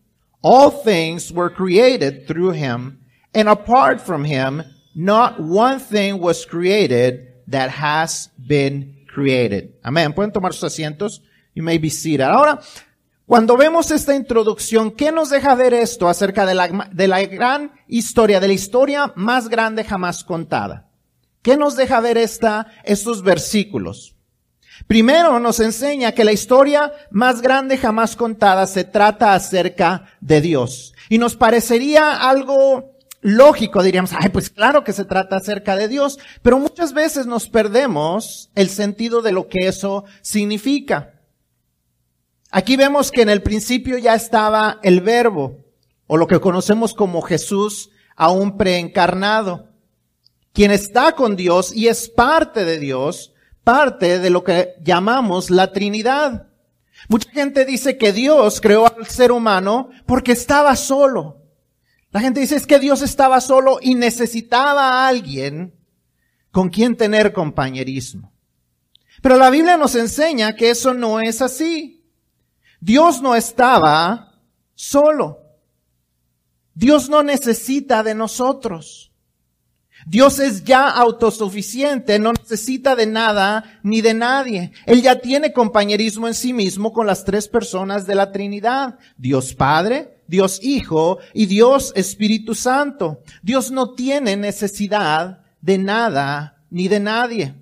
All 0.44 0.69
things 0.69 1.31
were 1.31 1.50
created 1.50 2.28
through 2.28 2.51
him, 2.51 3.00
and 3.34 3.48
apart 3.48 4.01
from 4.01 4.25
him, 4.25 4.62
not 4.94 5.40
one 5.40 5.80
thing 5.80 6.19
was 6.19 6.44
created 6.44 7.31
that 7.47 7.69
has 7.69 8.28
been 8.35 8.97
created. 9.07 9.81
Amén. 9.85 10.14
Pueden 10.14 10.33
tomar 10.33 10.52
sus 10.52 10.74
asientos. 10.74 11.21
You 11.54 11.64
may 11.64 11.78
be 11.78 11.90
seated. 11.90 12.28
Ahora, 12.28 12.59
cuando 13.26 13.56
vemos 13.56 13.90
esta 13.92 14.14
introducción, 14.14 14.92
¿qué 14.92 15.14
nos 15.14 15.30
deja 15.30 15.56
ver 15.56 15.74
esto 15.74 16.09
acerca 16.09 16.45
de 16.45 16.56
la, 16.56 16.90
de 16.92 17.07
la 17.07 17.24
gran 17.24 17.71
historia, 17.88 18.42
de 18.42 18.47
la 18.50 18.54
historia 18.54 19.14
más 19.16 19.47
grande 19.47 19.85
jamás 19.85 20.26
contada? 20.26 20.89
¿Qué 21.42 21.58
nos 21.58 21.76
deja 21.76 22.00
ver 22.00 22.18
esta, 22.18 22.68
estos 22.84 23.24
versículos? 23.24 24.16
Primero 24.88 25.40
nos 25.40 25.60
enseña 25.60 26.14
que 26.14 26.24
la 26.24 26.31
historia 26.31 26.94
más 27.12 27.42
grande 27.42 27.78
jamás 27.78 28.16
contada 28.16 28.66
se 28.68 28.84
trata 28.84 29.34
acerca 29.34 30.06
de 30.22 30.42
Dios. 30.42 30.94
Y 31.10 31.18
nos 31.18 31.36
parecería 31.36 32.30
algo 32.30 32.96
lógico, 33.22 33.84
diríamos, 33.84 34.12
ay, 34.18 34.30
pues 34.30 34.50
claro 34.50 34.84
que 34.84 34.94
se 34.94 35.06
trata 35.06 35.38
acerca 35.38 35.76
de 35.76 35.88
Dios, 35.88 36.19
pero 36.42 36.60
muchas 36.60 36.94
veces 36.94 37.26
nos 37.26 37.50
perdemos 37.50 38.50
el 38.56 38.69
sentido 38.69 39.22
de 39.22 39.31
lo 39.31 39.48
que 39.48 39.68
eso 39.68 40.06
significa. 40.22 41.14
Aquí 42.52 42.78
vemos 42.78 43.12
que 43.12 43.22
en 43.22 43.30
el 43.30 43.44
principio 43.44 43.98
ya 43.98 44.16
estaba 44.16 44.80
el 44.81 45.02
verbo, 45.02 45.66
o 46.08 46.18
lo 46.18 46.28
que 46.28 46.40
conocemos 46.40 46.94
como 46.94 47.22
Jesús 47.22 47.92
aún 48.16 48.58
preencarnado, 48.58 49.69
quien 50.54 50.72
está 50.72 51.14
con 51.14 51.36
Dios 51.36 51.76
y 51.76 51.88
es 51.88 52.10
parte 52.10 52.66
de 52.66 52.80
Dios, 52.80 53.34
parte 53.64 54.20
de 54.20 54.30
lo 54.30 54.44
que 54.44 54.76
llamamos 54.84 55.50
la 55.50 55.72
Trinidad. 55.72 56.48
Mucha 57.08 57.30
gente 57.32 57.66
dice 57.66 57.98
que 57.98 58.12
Dios 58.12 58.60
creó 58.62 58.86
al 58.86 59.08
ser 59.08 59.32
humano 59.32 59.90
porque 60.06 60.32
estaba 60.32 60.76
solo. 60.76 61.38
La 62.12 62.20
gente 62.20 62.40
dice 62.40 62.56
es 62.56 62.66
que 62.66 62.80
Dios 62.80 63.02
estaba 63.02 63.40
solo 63.40 63.80
y 63.82 63.96
necesitaba 63.96 64.82
a 64.82 65.08
alguien 65.08 65.76
con 66.52 66.70
quien 66.70 66.98
tener 66.98 67.34
compañerismo. 67.34 68.34
Pero 69.22 69.38
la 69.38 69.50
Biblia 69.50 69.78
nos 69.78 69.96
enseña 69.96 70.56
que 70.56 70.72
eso 70.72 70.94
no 70.94 71.20
es 71.20 71.42
así. 71.42 72.04
Dios 72.80 73.22
no 73.22 73.36
estaba 73.36 74.42
solo. 74.74 75.40
Dios 76.74 77.10
no 77.10 77.24
necesita 77.24 78.04
de 78.04 78.16
nosotros. 78.16 79.08
Dios 80.06 80.40
es 80.40 80.64
ya 80.64 80.90
autosuficiente, 80.90 82.20
no 82.20 82.34
necesita 82.34 82.96
de 82.96 83.06
nada 83.06 83.80
ni 83.84 84.02
de 84.02 84.14
nadie. 84.14 84.72
Él 84.86 85.02
ya 85.02 85.20
tiene 85.20 85.54
compañerismo 85.54 86.28
en 86.28 86.34
sí 86.34 86.54
mismo 86.54 86.94
con 86.94 87.06
las 87.06 87.26
tres 87.26 87.48
personas 87.48 88.08
de 88.08 88.16
la 88.16 88.32
Trinidad. 88.32 88.98
Dios 89.18 89.54
Padre, 89.54 90.24
Dios 90.28 90.60
Hijo 90.64 91.20
y 91.34 91.48
Dios 91.48 91.92
Espíritu 91.96 92.56
Santo. 92.56 93.22
Dios 93.42 93.72
no 93.72 93.94
tiene 93.94 94.38
necesidad 94.38 95.42
de 95.62 95.78
nada 95.78 96.64
ni 96.70 96.88
de 96.88 97.00
nadie. 97.00 97.56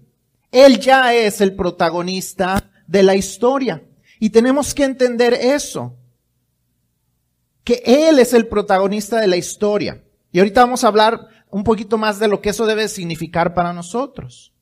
Él 0.52 0.80
ya 0.80 1.14
es 1.14 1.42
el 1.42 1.56
protagonista 1.56 2.70
de 2.86 3.04
la 3.04 3.16
historia. 3.16 3.84
Y 4.20 4.30
tenemos 4.30 4.74
que 4.74 4.84
entender 4.84 5.34
eso. 5.34 5.96
Que 7.64 7.82
Él 7.86 8.20
es 8.20 8.34
el 8.34 8.48
protagonista 8.48 9.20
de 9.20 9.28
la 9.28 9.38
historia. 9.38 10.04
Y 10.32 10.40
ahorita 10.40 10.62
vamos 10.62 10.84
a 10.84 10.88
hablar 10.88 11.28
un 11.50 11.64
poquito 11.64 11.98
más 11.98 12.20
de 12.20 12.28
lo 12.28 12.42
que 12.42 12.50
eso 12.50 12.66
debe 12.66 12.88
significar 12.88 13.54
para 13.54 13.74
nosotros. 13.74 14.54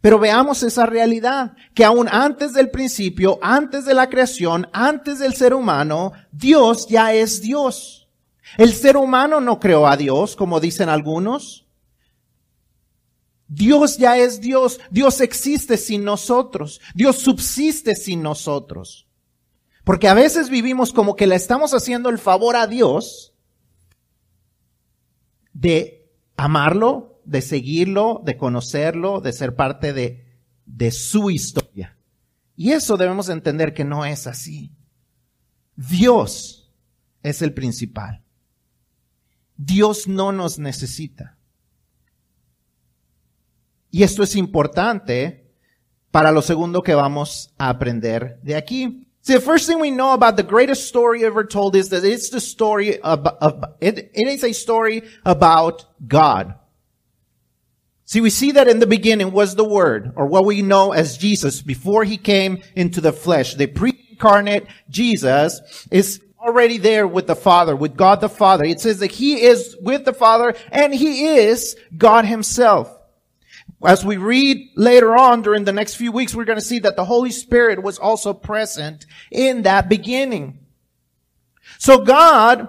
Pero 0.00 0.18
veamos 0.18 0.62
esa 0.62 0.86
realidad, 0.86 1.54
que 1.74 1.84
aún 1.84 2.08
antes 2.10 2.54
del 2.54 2.70
principio, 2.70 3.38
antes 3.42 3.84
de 3.84 3.94
la 3.94 4.08
creación, 4.08 4.68
antes 4.72 5.18
del 5.18 5.34
ser 5.34 5.52
humano, 5.52 6.12
Dios 6.32 6.86
ya 6.88 7.12
es 7.12 7.42
Dios. 7.42 8.08
El 8.56 8.72
ser 8.72 8.96
humano 8.96 9.40
no 9.40 9.60
creó 9.60 9.86
a 9.86 9.96
Dios, 9.96 10.36
como 10.36 10.58
dicen 10.58 10.88
algunos. 10.88 11.66
Dios 13.46 13.98
ya 13.98 14.16
es 14.16 14.40
Dios. 14.40 14.80
Dios 14.90 15.20
existe 15.20 15.76
sin 15.76 16.04
nosotros. 16.04 16.80
Dios 16.94 17.18
subsiste 17.18 17.94
sin 17.94 18.22
nosotros. 18.22 19.06
Porque 19.84 20.08
a 20.08 20.14
veces 20.14 20.50
vivimos 20.50 20.92
como 20.92 21.16
que 21.16 21.26
le 21.26 21.34
estamos 21.34 21.74
haciendo 21.74 22.08
el 22.08 22.18
favor 22.18 22.56
a 22.56 22.66
Dios 22.66 23.34
de 25.52 25.99
amarlo, 26.40 27.20
de 27.26 27.42
seguirlo, 27.42 28.22
de 28.24 28.38
conocerlo, 28.38 29.20
de 29.20 29.32
ser 29.32 29.56
parte 29.56 29.92
de, 29.92 30.24
de 30.64 30.90
su 30.90 31.30
historia. 31.30 31.98
Y 32.56 32.72
eso 32.72 32.96
debemos 32.96 33.28
entender 33.28 33.74
que 33.74 33.84
no 33.84 34.06
es 34.06 34.26
así. 34.26 34.72
Dios 35.76 36.72
es 37.22 37.42
el 37.42 37.52
principal. 37.52 38.24
Dios 39.56 40.08
no 40.08 40.32
nos 40.32 40.58
necesita. 40.58 41.38
Y 43.90 44.02
esto 44.02 44.22
es 44.22 44.34
importante 44.34 45.52
para 46.10 46.32
lo 46.32 46.40
segundo 46.40 46.82
que 46.82 46.94
vamos 46.94 47.54
a 47.58 47.68
aprender 47.68 48.40
de 48.42 48.56
aquí. 48.56 49.09
See, 49.22 49.34
the 49.34 49.40
first 49.40 49.66
thing 49.66 49.80
we 49.80 49.90
know 49.90 50.14
about 50.14 50.36
the 50.36 50.42
greatest 50.42 50.88
story 50.88 51.24
ever 51.24 51.44
told 51.44 51.76
is 51.76 51.90
that 51.90 52.04
it's 52.04 52.30
the 52.30 52.40
story 52.40 52.98
of, 53.00 53.26
of 53.26 53.64
it, 53.80 54.10
it 54.14 54.28
is 54.28 54.42
a 54.42 54.52
story 54.52 55.02
about 55.26 55.84
God. 56.06 56.54
See, 58.06 58.20
we 58.20 58.30
see 58.30 58.52
that 58.52 58.66
in 58.66 58.80
the 58.80 58.86
beginning 58.86 59.30
was 59.30 59.54
the 59.54 59.68
Word, 59.68 60.12
or 60.16 60.26
what 60.26 60.44
we 60.44 60.62
know 60.62 60.92
as 60.92 61.16
Jesus 61.16 61.62
before 61.62 62.02
he 62.02 62.16
came 62.16 62.62
into 62.74 63.00
the 63.00 63.12
flesh. 63.12 63.54
The 63.54 63.68
pre-incarnate 63.68 64.66
Jesus 64.88 65.86
is 65.92 66.20
already 66.40 66.78
there 66.78 67.06
with 67.06 67.26
the 67.26 67.36
Father, 67.36 67.76
with 67.76 67.96
God 67.96 68.20
the 68.20 68.28
Father. 68.28 68.64
It 68.64 68.80
says 68.80 68.98
that 69.00 69.12
he 69.12 69.42
is 69.42 69.76
with 69.80 70.04
the 70.06 70.14
Father 70.14 70.54
and 70.72 70.94
he 70.94 71.36
is 71.36 71.76
God 71.96 72.24
himself. 72.24 72.99
As 73.82 74.04
we 74.04 74.18
read 74.18 74.72
later 74.76 75.16
on 75.16 75.42
during 75.42 75.64
the 75.64 75.72
next 75.72 75.94
few 75.94 76.12
weeks, 76.12 76.34
we're 76.34 76.44
going 76.44 76.58
to 76.58 76.64
see 76.64 76.80
that 76.80 76.96
the 76.96 77.04
Holy 77.04 77.30
Spirit 77.30 77.82
was 77.82 77.98
also 77.98 78.34
present 78.34 79.06
in 79.30 79.62
that 79.62 79.88
beginning. 79.88 80.58
So 81.78 82.04
God, 82.04 82.68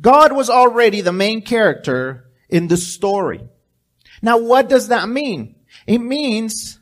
God 0.00 0.32
was 0.32 0.50
already 0.50 1.00
the 1.00 1.12
main 1.12 1.42
character 1.42 2.30
in 2.48 2.66
the 2.66 2.76
story. 2.76 3.48
Now, 4.22 4.38
what 4.38 4.68
does 4.68 4.88
that 4.88 5.08
mean? 5.08 5.54
It 5.86 5.98
means 5.98 6.80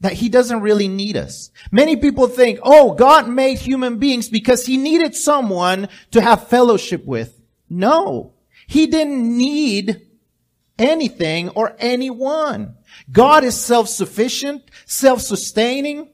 that 0.00 0.14
he 0.14 0.28
doesn't 0.28 0.62
really 0.62 0.88
need 0.88 1.16
us. 1.16 1.50
Many 1.72 1.96
people 1.96 2.28
think, 2.28 2.60
oh, 2.62 2.94
God 2.94 3.28
made 3.28 3.58
human 3.58 3.98
beings 3.98 4.28
because 4.28 4.64
he 4.64 4.76
needed 4.76 5.14
someone 5.14 5.88
to 6.12 6.20
have 6.20 6.48
fellowship 6.48 7.04
with. 7.04 7.40
No, 7.68 8.34
he 8.66 8.86
didn't 8.86 9.36
need 9.36 10.06
anything 10.80 11.50
or 11.50 11.76
anyone. 11.78 12.74
God 13.12 13.44
is 13.44 13.60
self-sufficient, 13.60 14.62
self-sustaining. 14.86 16.08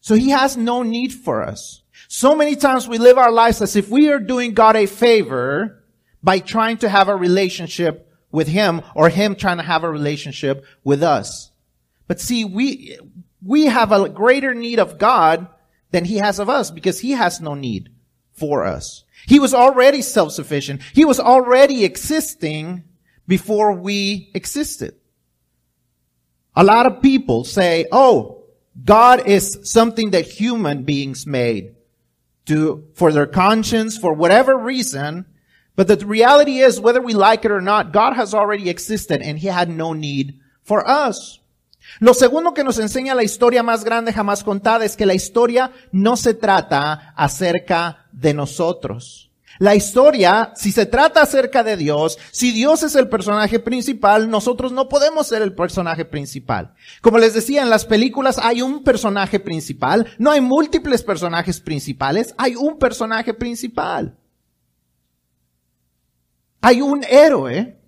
So 0.00 0.14
he 0.14 0.30
has 0.30 0.56
no 0.56 0.82
need 0.82 1.12
for 1.12 1.42
us. 1.42 1.82
So 2.06 2.34
many 2.34 2.56
times 2.56 2.86
we 2.86 2.98
live 2.98 3.18
our 3.18 3.32
lives 3.32 3.60
as 3.60 3.76
if 3.76 3.88
we 3.88 4.10
are 4.10 4.20
doing 4.20 4.54
God 4.54 4.76
a 4.76 4.86
favor 4.86 5.84
by 6.22 6.38
trying 6.38 6.78
to 6.78 6.88
have 6.88 7.08
a 7.08 7.16
relationship 7.16 8.10
with 8.30 8.48
him 8.48 8.82
or 8.94 9.08
him 9.08 9.34
trying 9.34 9.58
to 9.58 9.62
have 9.62 9.84
a 9.84 9.90
relationship 9.90 10.64
with 10.84 11.02
us. 11.02 11.50
But 12.06 12.20
see, 12.20 12.44
we, 12.44 12.98
we 13.44 13.66
have 13.66 13.92
a 13.92 14.08
greater 14.08 14.54
need 14.54 14.78
of 14.78 14.98
God 14.98 15.48
than 15.90 16.04
he 16.04 16.16
has 16.16 16.38
of 16.38 16.48
us 16.48 16.70
because 16.70 17.00
he 17.00 17.12
has 17.12 17.40
no 17.40 17.54
need 17.54 17.90
for 18.32 18.64
us. 18.64 19.04
He 19.26 19.38
was 19.38 19.52
already 19.52 20.00
self-sufficient. 20.00 20.82
He 20.94 21.04
was 21.04 21.20
already 21.20 21.84
existing 21.84 22.84
before 23.28 23.74
we 23.74 24.30
existed. 24.34 24.96
A 26.56 26.64
lot 26.64 26.86
of 26.86 27.02
people 27.02 27.44
say, 27.44 27.86
oh, 27.92 28.42
God 28.84 29.28
is 29.28 29.60
something 29.62 30.10
that 30.10 30.26
human 30.26 30.82
beings 30.82 31.26
made 31.26 31.76
to, 32.46 32.88
for 32.94 33.12
their 33.12 33.26
conscience, 33.26 33.96
for 33.96 34.14
whatever 34.14 34.56
reason, 34.56 35.26
but 35.76 35.86
the 35.86 36.04
reality 36.04 36.58
is, 36.58 36.80
whether 36.80 37.00
we 37.00 37.14
like 37.14 37.44
it 37.44 37.52
or 37.52 37.60
not, 37.60 37.92
God 37.92 38.14
has 38.14 38.34
already 38.34 38.68
existed 38.68 39.22
and 39.22 39.38
He 39.38 39.46
had 39.46 39.68
no 39.68 39.92
need 39.92 40.40
for 40.64 40.84
us. 40.88 41.38
Lo 42.00 42.12
segundo 42.14 42.52
que 42.52 42.64
nos 42.64 42.78
enseña 42.78 43.14
la 43.14 43.22
historia 43.22 43.62
más 43.62 43.84
grande 43.84 44.12
jamás 44.12 44.42
contada 44.42 44.84
es 44.84 44.96
que 44.96 45.06
la 45.06 45.14
historia 45.14 45.70
no 45.92 46.16
se 46.16 46.34
trata 46.34 47.14
acerca 47.16 48.06
de 48.12 48.34
nosotros. 48.34 49.27
La 49.58 49.74
historia, 49.74 50.52
si 50.54 50.70
se 50.70 50.86
trata 50.86 51.22
acerca 51.22 51.64
de 51.64 51.76
Dios, 51.76 52.18
si 52.30 52.52
Dios 52.52 52.82
es 52.82 52.94
el 52.94 53.08
personaje 53.08 53.58
principal, 53.58 54.30
nosotros 54.30 54.72
no 54.72 54.88
podemos 54.88 55.26
ser 55.26 55.42
el 55.42 55.54
personaje 55.54 56.04
principal. 56.04 56.74
Como 57.00 57.18
les 57.18 57.34
decía, 57.34 57.62
en 57.62 57.70
las 57.70 57.84
películas 57.84 58.38
hay 58.40 58.62
un 58.62 58.84
personaje 58.84 59.40
principal, 59.40 60.06
no 60.18 60.30
hay 60.30 60.40
múltiples 60.40 61.02
personajes 61.02 61.60
principales, 61.60 62.34
hay 62.38 62.54
un 62.54 62.78
personaje 62.78 63.34
principal. 63.34 64.16
Hay 66.60 66.80
un 66.80 67.04
héroe 67.04 67.80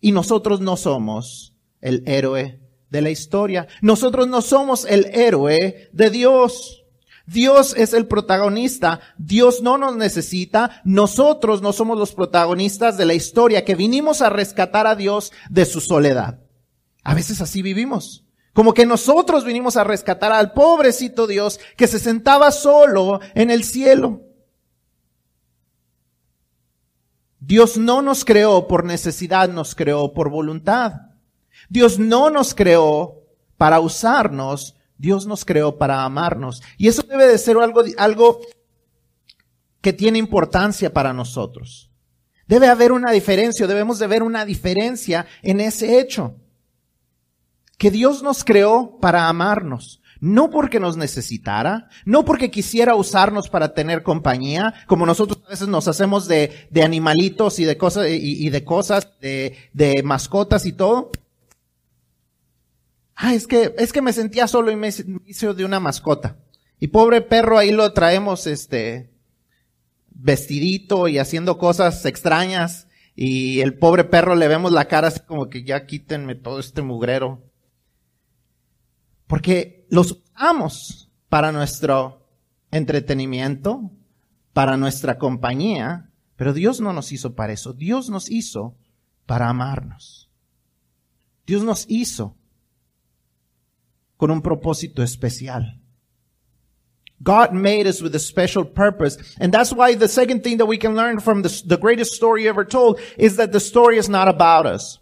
y 0.00 0.12
nosotros 0.12 0.60
no 0.60 0.76
somos 0.76 1.54
el 1.80 2.02
héroe 2.06 2.60
de 2.90 3.02
la 3.02 3.10
historia. 3.10 3.68
Nosotros 3.80 4.28
no 4.28 4.42
somos 4.42 4.84
el 4.84 5.06
héroe 5.12 5.88
de 5.92 6.10
Dios. 6.10 6.81
Dios 7.26 7.74
es 7.76 7.92
el 7.92 8.06
protagonista. 8.06 9.00
Dios 9.18 9.62
no 9.62 9.78
nos 9.78 9.96
necesita. 9.96 10.82
Nosotros 10.84 11.62
no 11.62 11.72
somos 11.72 11.98
los 11.98 12.12
protagonistas 12.12 12.96
de 12.96 13.04
la 13.04 13.14
historia 13.14 13.64
que 13.64 13.74
vinimos 13.74 14.22
a 14.22 14.30
rescatar 14.30 14.86
a 14.86 14.96
Dios 14.96 15.32
de 15.50 15.64
su 15.64 15.80
soledad. 15.80 16.40
A 17.04 17.14
veces 17.14 17.40
así 17.40 17.62
vivimos. 17.62 18.24
Como 18.52 18.74
que 18.74 18.84
nosotros 18.84 19.44
vinimos 19.44 19.76
a 19.76 19.84
rescatar 19.84 20.32
al 20.32 20.52
pobrecito 20.52 21.26
Dios 21.26 21.58
que 21.76 21.86
se 21.86 21.98
sentaba 21.98 22.50
solo 22.50 23.20
en 23.34 23.50
el 23.50 23.64
cielo. 23.64 24.22
Dios 27.40 27.76
no 27.76 28.02
nos 28.02 28.24
creó 28.24 28.68
por 28.68 28.84
necesidad, 28.84 29.48
nos 29.48 29.74
creó 29.74 30.12
por 30.12 30.30
voluntad. 30.30 30.92
Dios 31.68 31.98
no 31.98 32.30
nos 32.30 32.54
creó 32.54 33.22
para 33.56 33.80
usarnos, 33.80 34.76
Dios 35.02 35.26
nos 35.26 35.44
creó 35.44 35.78
para 35.78 36.04
amarnos. 36.04 36.62
Y 36.78 36.86
eso 36.86 37.02
debe 37.02 37.26
de 37.26 37.36
ser 37.36 37.56
algo, 37.56 37.82
algo 37.98 38.40
que 39.80 39.92
tiene 39.92 40.20
importancia 40.20 40.92
para 40.92 41.12
nosotros. 41.12 41.90
Debe 42.46 42.68
haber 42.68 42.92
una 42.92 43.10
diferencia, 43.10 43.66
debemos 43.66 43.98
de 43.98 44.06
ver 44.06 44.22
una 44.22 44.44
diferencia 44.44 45.26
en 45.42 45.58
ese 45.58 45.98
hecho. 45.98 46.36
Que 47.78 47.90
Dios 47.90 48.22
nos 48.22 48.44
creó 48.44 49.00
para 49.00 49.28
amarnos 49.28 50.00
no 50.20 50.50
porque 50.50 50.78
nos 50.78 50.96
necesitara, 50.96 51.88
no 52.04 52.24
porque 52.24 52.48
quisiera 52.48 52.94
usarnos 52.94 53.48
para 53.48 53.74
tener 53.74 54.04
compañía, 54.04 54.72
como 54.86 55.04
nosotros 55.04 55.42
a 55.44 55.50
veces 55.50 55.66
nos 55.66 55.88
hacemos 55.88 56.28
de, 56.28 56.68
de 56.70 56.84
animalitos 56.84 57.58
y 57.58 57.64
de 57.64 57.76
cosas, 57.76 58.06
y, 58.08 58.48
de 58.48 58.64
cosas, 58.64 59.08
de, 59.20 59.56
de 59.72 60.04
mascotas 60.04 60.64
y 60.64 60.74
todo. 60.74 61.10
Ah, 63.24 63.34
es 63.34 63.46
que, 63.46 63.72
es 63.78 63.92
que 63.92 64.02
me 64.02 64.12
sentía 64.12 64.48
solo 64.48 64.72
y 64.72 64.76
me 64.76 64.90
hizo 65.26 65.54
de 65.54 65.64
una 65.64 65.78
mascota. 65.78 66.38
Y 66.80 66.88
pobre 66.88 67.20
perro 67.20 67.56
ahí 67.56 67.70
lo 67.70 67.92
traemos, 67.92 68.48
este, 68.48 69.12
vestidito 70.08 71.06
y 71.06 71.18
haciendo 71.18 71.56
cosas 71.56 72.04
extrañas. 72.04 72.88
Y 73.14 73.60
el 73.60 73.78
pobre 73.78 74.02
perro 74.02 74.34
le 74.34 74.48
vemos 74.48 74.72
la 74.72 74.88
cara 74.88 75.06
así 75.06 75.20
como 75.20 75.48
que 75.48 75.62
ya 75.62 75.86
quítenme 75.86 76.34
todo 76.34 76.58
este 76.58 76.82
mugrero. 76.82 77.44
Porque 79.28 79.86
los 79.88 80.20
usamos 80.34 81.08
para 81.28 81.52
nuestro 81.52 82.26
entretenimiento, 82.72 83.92
para 84.52 84.76
nuestra 84.76 85.16
compañía, 85.18 86.10
pero 86.34 86.52
Dios 86.52 86.80
no 86.80 86.92
nos 86.92 87.12
hizo 87.12 87.36
para 87.36 87.52
eso. 87.52 87.72
Dios 87.72 88.10
nos 88.10 88.28
hizo 88.32 88.76
para 89.26 89.48
amarnos. 89.48 90.28
Dios 91.46 91.62
nos 91.62 91.84
hizo 91.88 92.36
con 94.22 94.30
un 94.30 94.40
propósito 94.40 95.02
especial. 95.02 95.64
God 97.24 97.52
made 97.52 97.88
us 97.88 98.00
with 98.00 98.14
a 98.14 98.20
special 98.20 98.64
purpose. 98.64 99.18
And 99.40 99.52
that's 99.52 99.72
why 99.72 99.96
the 99.96 100.06
second 100.06 100.44
thing 100.44 100.58
that 100.58 100.66
we 100.66 100.76
can 100.76 100.94
learn 100.94 101.18
from 101.18 101.42
the, 101.42 101.62
the 101.66 101.76
greatest 101.76 102.12
story 102.12 102.46
ever 102.46 102.64
told 102.64 103.00
is 103.18 103.38
that 103.38 103.50
the 103.50 103.58
story 103.58 103.98
is 103.98 104.08
not 104.08 104.28
about 104.28 104.64
us. 104.64 105.00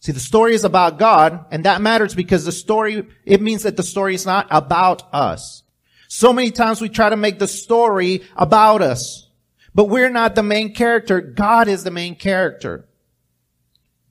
See, 0.00 0.12
the 0.12 0.20
story 0.20 0.52
is 0.52 0.64
about 0.64 0.98
God, 0.98 1.46
and 1.50 1.64
that 1.64 1.80
matters 1.80 2.14
because 2.14 2.44
the 2.44 2.52
story, 2.52 3.06
it 3.24 3.40
means 3.40 3.62
that 3.62 3.78
the 3.78 3.82
story 3.82 4.14
is 4.14 4.26
not 4.26 4.46
about 4.50 5.02
us. 5.14 5.62
So 6.08 6.34
many 6.34 6.50
times 6.50 6.82
we 6.82 6.90
try 6.90 7.08
to 7.08 7.16
make 7.16 7.38
the 7.38 7.48
story 7.48 8.22
about 8.36 8.82
us, 8.82 9.30
but 9.74 9.86
we're 9.86 10.10
not 10.10 10.34
the 10.34 10.42
main 10.42 10.74
character. 10.74 11.22
God 11.22 11.68
is 11.68 11.84
the 11.84 11.90
main 11.90 12.16
character. 12.16 12.86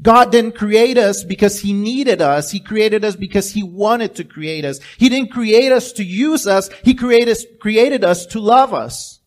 God 0.01 0.31
didn't 0.31 0.55
create 0.55 0.97
us 0.97 1.23
because 1.23 1.59
He 1.59 1.73
needed 1.73 2.21
us. 2.21 2.51
He 2.51 2.59
created 2.59 3.03
us 3.03 3.15
because 3.15 3.51
He 3.51 3.63
wanted 3.63 4.15
to 4.15 4.23
create 4.23 4.63
us. 4.63 4.79
He 4.97 5.09
didn't 5.09 5.31
create 5.31 5.71
us 5.71 5.91
to 5.93 6.03
use 6.03 6.45
us. 6.45 6.69
He 6.83 6.93
created, 6.93 7.37
created 7.59 8.03
us 8.03 8.25
to 8.27 8.39
love 8.39 8.73
us. 8.73 9.19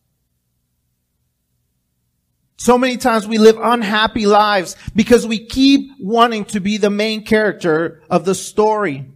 So 2.55 2.77
many 2.77 2.97
times 2.97 3.27
we 3.27 3.39
live 3.39 3.57
unhappy 3.59 4.27
lives 4.27 4.75
because 4.95 5.25
we 5.25 5.45
keep 5.45 5.91
wanting 5.99 6.45
to 6.45 6.59
be 6.59 6.77
the 6.77 6.91
main 6.91 7.25
character 7.25 8.03
of 8.09 8.23
the 8.23 8.35
story. 8.35 9.07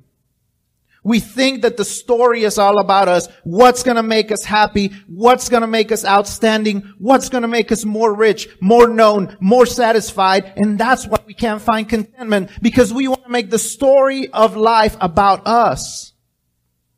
We 1.05 1.19
think 1.19 1.61
that 1.61 1.77
the 1.77 1.85
story 1.85 2.45
is 2.45 2.57
all 2.57 2.79
about 2.79 3.07
us. 3.07 3.27
What's 3.43 3.83
gonna 3.83 4.01
make 4.01 4.31
us 4.31 4.43
happy? 4.43 4.91
What's 5.05 5.49
gonna 5.49 5.67
make 5.67 5.91
us 5.91 6.03
outstanding? 6.03 6.95
What's 6.97 7.29
gonna 7.29 7.47
make 7.47 7.71
us 7.71 7.85
more 7.85 8.11
rich, 8.11 8.49
more 8.59 8.87
known, 8.87 9.37
more 9.39 9.67
satisfied? 9.67 10.51
And 10.57 10.79
that's 10.79 11.05
why 11.05 11.19
we 11.27 11.35
can't 11.35 11.61
find 11.61 11.87
contentment 11.87 12.49
because 12.59 12.91
we 12.91 13.07
want 13.07 13.23
to 13.23 13.29
make 13.29 13.51
the 13.51 13.59
story 13.59 14.29
of 14.29 14.57
life 14.57 14.97
about 14.99 15.45
us. 15.45 16.13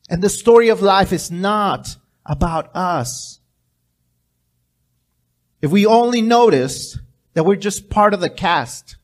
And 0.10 0.24
the 0.24 0.30
story 0.30 0.70
of 0.70 0.82
life 0.82 1.12
is 1.12 1.30
not 1.30 1.98
about 2.26 2.74
us. 2.74 3.42
If 5.62 5.70
we 5.70 5.86
only 5.86 6.22
noticed 6.22 6.98
that 7.34 7.44
we're 7.44 7.58
just 7.58 7.90
part 7.90 8.14
of 8.14 8.22
the 8.22 8.30
cast, 8.30 8.96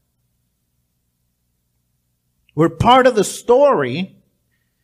we're 2.55 2.69
part 2.69 3.05
of 3.05 3.15
the 3.15 3.25
story, 3.25 4.15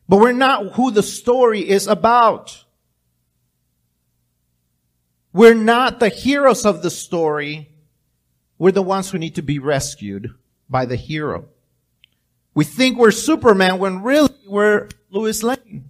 but 0.10 0.18
we're 0.18 0.32
not 0.32 0.74
who 0.74 0.90
the 0.90 1.04
story 1.04 1.62
is 1.70 1.86
about. 1.86 2.66
We're 5.32 5.54
not 5.54 6.00
the 6.00 6.10
heroes 6.10 6.66
of 6.66 6.82
the 6.82 6.90
story. 6.90 7.70
We're 8.58 8.72
the 8.72 8.82
ones 8.82 9.12
who 9.12 9.20
need 9.20 9.36
to 9.36 9.44
be 9.44 9.60
rescued 9.60 10.34
by 10.68 10.86
the 10.86 10.96
hero. 10.96 11.46
We 12.56 12.66
think 12.66 12.98
we're 12.98 13.12
Superman 13.12 13.78
when 13.78 14.02
really 14.02 14.34
we're 14.48 14.90
Lois 15.12 15.44
Lane. 15.44 15.88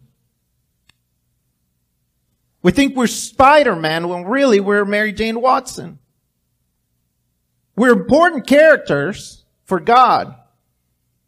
We 2.61 2.73
think 2.73 2.97
we're 2.97 3.07
Spider-Man 3.07 4.09
when 4.09 4.25
really 4.25 4.59
we're 4.59 4.83
Mary 4.83 5.13
Jane 5.13 5.39
Watson. 5.39 5.97
We're 7.77 7.93
important 7.93 8.45
characters 8.45 9.45
for 9.63 9.79
God, 9.79 10.35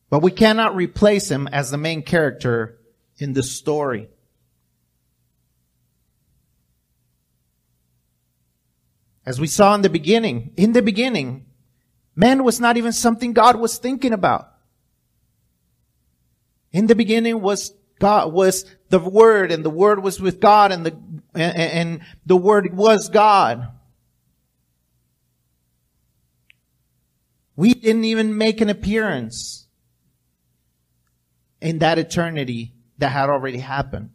but 0.10 0.22
we 0.22 0.32
cannot 0.32 0.76
replace 0.76 1.32
him 1.32 1.48
as 1.48 1.72
the 1.72 1.78
main 1.78 2.02
character 2.02 2.80
in 3.22 3.34
the 3.34 3.44
story. 3.44 4.10
As 9.26 9.40
we 9.40 9.48
saw 9.48 9.76
in 9.76 9.84
the 9.84 9.90
beginning, 9.90 10.54
in 10.58 10.74
the 10.74 10.82
beginning, 10.82 11.46
man 12.16 12.44
was 12.44 12.60
not 12.60 12.78
even 12.78 12.92
something 12.92 13.34
God 13.34 13.56
was 13.58 13.78
thinking 13.78 14.14
about. 14.14 14.52
In 16.72 16.88
the 16.88 16.96
beginning 16.96 17.42
was 17.42 17.72
God, 18.00 18.34
was 18.34 18.66
the 18.90 19.00
Word, 19.00 19.52
and 19.52 19.64
the 19.64 19.70
Word 19.70 20.02
was 20.02 20.20
with 20.20 20.40
God, 20.40 20.72
and 20.72 20.86
the, 20.86 20.98
and, 21.36 21.56
and 21.56 22.02
the 22.26 22.36
Word 22.36 22.76
was 22.76 23.10
God. 23.10 23.68
We 27.56 27.76
didn't 27.76 28.06
even 28.06 28.36
make 28.38 28.60
an 28.60 28.70
appearance 28.70 29.68
in 31.62 31.78
that 31.80 32.00
eternity 32.00 32.74
that 33.02 33.10
had 33.10 33.30
already 33.30 33.58
happened. 33.58 34.12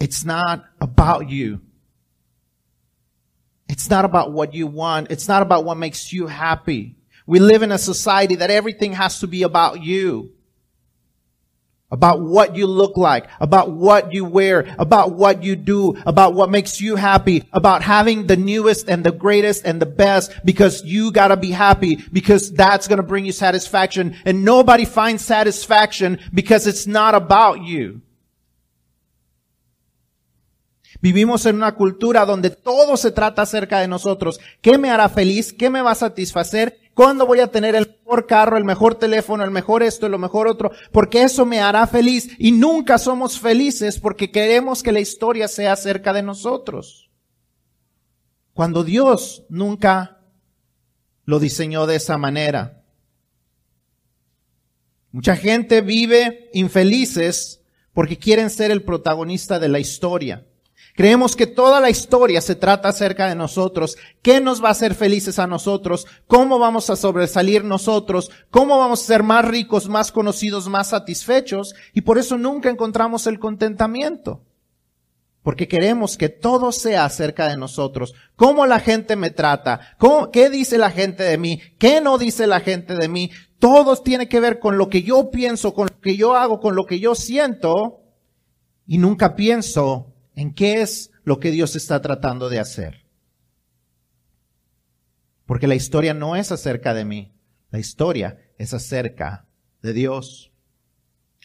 It's 0.00 0.24
not 0.24 0.64
about 0.80 1.30
you. 1.30 1.60
It's 3.68 3.88
not 3.88 4.04
about 4.04 4.32
what 4.32 4.54
you 4.54 4.66
want. 4.66 5.10
It's 5.10 5.28
not 5.28 5.42
about 5.42 5.64
what 5.64 5.76
makes 5.76 6.12
you 6.12 6.26
happy. 6.26 6.96
We 7.26 7.38
live 7.38 7.62
in 7.62 7.70
a 7.70 7.78
society 7.78 8.34
that 8.36 8.50
everything 8.50 8.92
has 8.94 9.20
to 9.20 9.28
be 9.28 9.44
about 9.44 9.82
you. 9.82 10.32
About 11.92 12.20
what 12.20 12.54
you 12.54 12.66
look 12.66 12.96
like, 12.96 13.26
about 13.40 13.72
what 13.72 14.12
you 14.12 14.24
wear, 14.24 14.72
about 14.78 15.12
what 15.12 15.42
you 15.42 15.56
do, 15.56 15.96
about 16.06 16.34
what 16.34 16.48
makes 16.48 16.80
you 16.80 16.94
happy, 16.94 17.44
about 17.52 17.82
having 17.82 18.26
the 18.26 18.36
newest 18.36 18.88
and 18.88 19.02
the 19.02 19.10
greatest 19.10 19.64
and 19.66 19.82
the 19.82 19.86
best 19.86 20.32
because 20.44 20.84
you 20.84 21.10
gotta 21.10 21.36
be 21.36 21.50
happy 21.50 21.96
because 22.12 22.52
that's 22.52 22.86
gonna 22.86 23.02
bring 23.02 23.24
you 23.24 23.32
satisfaction 23.32 24.16
and 24.24 24.44
nobody 24.44 24.84
finds 24.84 25.24
satisfaction 25.24 26.20
because 26.32 26.66
it's 26.66 26.86
not 26.86 27.14
about 27.14 27.62
you. 27.62 28.00
Vivimos 31.02 31.46
en 31.46 31.56
una 31.56 31.74
cultura 31.74 32.26
donde 32.26 32.50
todo 32.50 32.96
se 32.96 33.10
trata 33.10 33.42
acerca 33.42 33.80
de 33.80 33.88
nosotros. 33.88 34.38
¿Qué 34.60 34.76
me 34.76 34.90
hará 34.90 35.08
feliz? 35.08 35.52
¿Qué 35.52 35.70
me 35.70 35.80
va 35.80 35.92
a 35.92 35.94
satisfacer? 35.94 36.79
¿Cuándo 36.94 37.26
voy 37.26 37.40
a 37.40 37.46
tener 37.46 37.74
el 37.74 37.88
mejor 37.88 38.26
carro, 38.26 38.56
el 38.56 38.64
mejor 38.64 38.96
teléfono, 38.96 39.44
el 39.44 39.50
mejor 39.50 39.82
esto, 39.82 40.08
lo 40.08 40.18
mejor 40.18 40.48
otro? 40.48 40.70
Porque 40.92 41.22
eso 41.22 41.46
me 41.46 41.60
hará 41.60 41.86
feliz. 41.86 42.30
Y 42.38 42.52
nunca 42.52 42.98
somos 42.98 43.38
felices 43.38 43.98
porque 43.98 44.30
queremos 44.30 44.82
que 44.82 44.92
la 44.92 45.00
historia 45.00 45.48
sea 45.48 45.72
acerca 45.72 46.12
de 46.12 46.22
nosotros. 46.22 47.10
Cuando 48.52 48.84
Dios 48.84 49.44
nunca 49.48 50.20
lo 51.24 51.38
diseñó 51.38 51.86
de 51.86 51.96
esa 51.96 52.18
manera. 52.18 52.82
Mucha 55.12 55.36
gente 55.36 55.80
vive 55.80 56.50
infelices 56.52 57.62
porque 57.92 58.18
quieren 58.18 58.50
ser 58.50 58.70
el 58.70 58.82
protagonista 58.82 59.58
de 59.58 59.68
la 59.68 59.78
historia. 59.78 60.46
Creemos 60.94 61.36
que 61.36 61.46
toda 61.46 61.80
la 61.80 61.90
historia 61.90 62.40
se 62.40 62.54
trata 62.54 62.88
acerca 62.88 63.28
de 63.28 63.34
nosotros, 63.34 63.96
qué 64.22 64.40
nos 64.40 64.62
va 64.62 64.68
a 64.68 64.72
hacer 64.72 64.94
felices 64.94 65.38
a 65.38 65.46
nosotros, 65.46 66.06
cómo 66.26 66.58
vamos 66.58 66.90
a 66.90 66.96
sobresalir 66.96 67.64
nosotros, 67.64 68.30
cómo 68.50 68.78
vamos 68.78 69.02
a 69.02 69.06
ser 69.06 69.22
más 69.22 69.44
ricos, 69.44 69.88
más 69.88 70.12
conocidos, 70.12 70.68
más 70.68 70.88
satisfechos, 70.88 71.74
y 71.94 72.02
por 72.02 72.18
eso 72.18 72.36
nunca 72.36 72.70
encontramos 72.70 73.26
el 73.26 73.38
contentamiento. 73.38 74.42
Porque 75.42 75.68
queremos 75.68 76.18
que 76.18 76.28
todo 76.28 76.70
sea 76.70 77.06
acerca 77.06 77.48
de 77.48 77.56
nosotros. 77.56 78.12
Cómo 78.36 78.66
la 78.66 78.78
gente 78.78 79.16
me 79.16 79.30
trata. 79.30 79.80
¿Cómo, 79.98 80.30
¿Qué 80.30 80.50
dice 80.50 80.76
la 80.76 80.90
gente 80.90 81.22
de 81.22 81.38
mí? 81.38 81.62
¿Qué 81.78 82.02
no 82.02 82.18
dice 82.18 82.46
la 82.46 82.60
gente 82.60 82.94
de 82.94 83.08
mí? 83.08 83.30
Todo 83.58 83.96
tiene 83.96 84.28
que 84.28 84.38
ver 84.38 84.58
con 84.58 84.76
lo 84.76 84.90
que 84.90 85.02
yo 85.02 85.30
pienso, 85.30 85.72
con 85.72 85.86
lo 85.86 86.00
que 86.00 86.16
yo 86.16 86.34
hago, 86.36 86.60
con 86.60 86.76
lo 86.76 86.84
que 86.84 87.00
yo 87.00 87.14
siento. 87.14 88.02
Y 88.86 88.98
nunca 88.98 89.34
pienso 89.34 90.09
en 90.40 90.54
qué 90.54 90.80
es 90.80 91.10
lo 91.22 91.38
que 91.38 91.50
Dios 91.50 91.76
está 91.76 92.00
tratando 92.00 92.48
de 92.48 92.60
hacer. 92.60 93.04
Porque 95.44 95.66
la 95.66 95.74
historia 95.74 96.14
no 96.14 96.34
es 96.34 96.50
acerca 96.50 96.94
de 96.94 97.04
mí, 97.04 97.34
la 97.70 97.78
historia 97.78 98.38
es 98.56 98.72
acerca 98.72 99.44
de 99.82 99.92
Dios. 99.92 100.50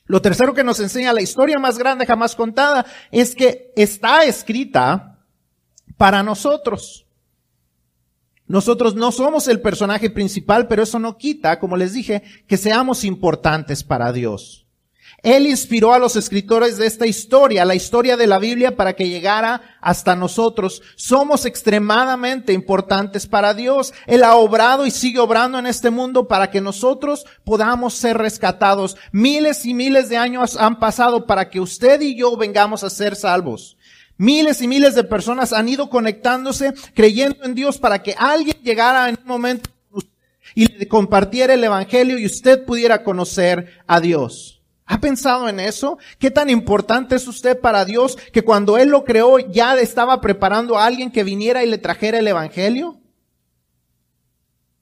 Lo 0.05 0.21
tercero 0.21 0.53
que 0.53 0.63
nos 0.63 0.79
enseña 0.79 1.11
la 1.11 1.21
historia 1.21 1.59
más 1.59 1.77
grande 1.77 2.05
jamás 2.05 2.37
contada 2.37 2.85
es 3.11 3.35
que 3.35 3.73
está 3.75 4.23
escrita 4.23 5.25
para 5.97 6.23
nosotros. 6.23 7.05
Nosotros 8.47 8.95
no 8.95 9.11
somos 9.11 9.49
el 9.49 9.59
personaje 9.59 10.09
principal, 10.09 10.69
pero 10.69 10.83
eso 10.83 10.99
no 10.99 11.17
quita, 11.17 11.59
como 11.59 11.75
les 11.75 11.91
dije, 11.91 12.23
que 12.47 12.55
seamos 12.55 13.03
importantes 13.03 13.83
para 13.83 14.13
Dios. 14.13 14.64
Él 15.25 15.47
inspiró 15.47 15.91
a 15.91 15.97
los 15.97 16.15
escritores 16.15 16.77
de 16.77 16.85
esta 16.85 17.07
historia, 17.07 17.65
la 17.65 17.73
historia 17.73 18.15
de 18.15 18.27
la 18.27 18.37
Biblia, 18.37 18.75
para 18.75 18.93
que 18.93 19.09
llegara 19.09 19.75
hasta 19.81 20.15
nosotros. 20.15 20.83
Somos 20.95 21.47
extremadamente 21.47 22.53
importantes 22.53 23.25
para 23.25 23.55
Dios. 23.55 23.91
Él 24.05 24.23
ha 24.23 24.35
obrado 24.35 24.85
y 24.85 24.91
sigue 24.91 25.17
obrando 25.17 25.57
en 25.57 25.65
este 25.65 25.89
mundo 25.89 26.27
para 26.27 26.51
que 26.51 26.61
nosotros 26.61 27.25
podamos 27.43 27.95
ser 27.95 28.19
rescatados. 28.19 28.97
Miles 29.11 29.65
y 29.65 29.73
miles 29.73 30.09
de 30.09 30.17
años 30.17 30.57
han 30.57 30.77
pasado 30.77 31.25
para 31.25 31.49
que 31.49 31.59
usted 31.59 32.01
y 32.01 32.15
yo 32.15 32.37
vengamos 32.37 32.83
a 32.83 32.91
ser 32.91 33.15
salvos. 33.15 33.77
Miles 34.17 34.61
y 34.61 34.67
miles 34.67 34.93
de 34.93 35.05
personas 35.05 35.53
han 35.53 35.67
ido 35.67 35.89
conectándose, 35.89 36.75
creyendo 36.93 37.45
en 37.45 37.55
Dios 37.55 37.79
para 37.79 38.03
que 38.03 38.13
alguien 38.15 38.57
llegara 38.61 39.09
en 39.09 39.17
un 39.19 39.27
momento 39.27 39.71
y 40.53 40.71
le 40.71 40.87
compartiera 40.87 41.55
el 41.55 41.63
Evangelio 41.63 42.19
y 42.19 42.27
usted 42.27 42.63
pudiera 42.63 43.03
conocer 43.03 43.73
a 43.87 43.99
Dios. 43.99 44.55
¿Ha 44.85 44.99
pensado 44.99 45.49
en 45.49 45.59
eso? 45.59 45.97
¿Qué 46.19 46.29
tan 46.29 46.49
importante 46.49 47.15
es 47.15 47.27
usted 47.27 47.59
para 47.59 47.85
Dios 47.85 48.17
que 48.31 48.43
cuando 48.43 48.77
Él 48.77 48.89
lo 48.89 49.03
creó 49.03 49.39
ya 49.39 49.75
estaba 49.75 50.21
preparando 50.21 50.77
a 50.77 50.85
alguien 50.85 51.11
que 51.11 51.23
viniera 51.23 51.63
y 51.63 51.69
le 51.69 51.79
trajera 51.79 52.19
el 52.19 52.27
Evangelio? 52.27 53.01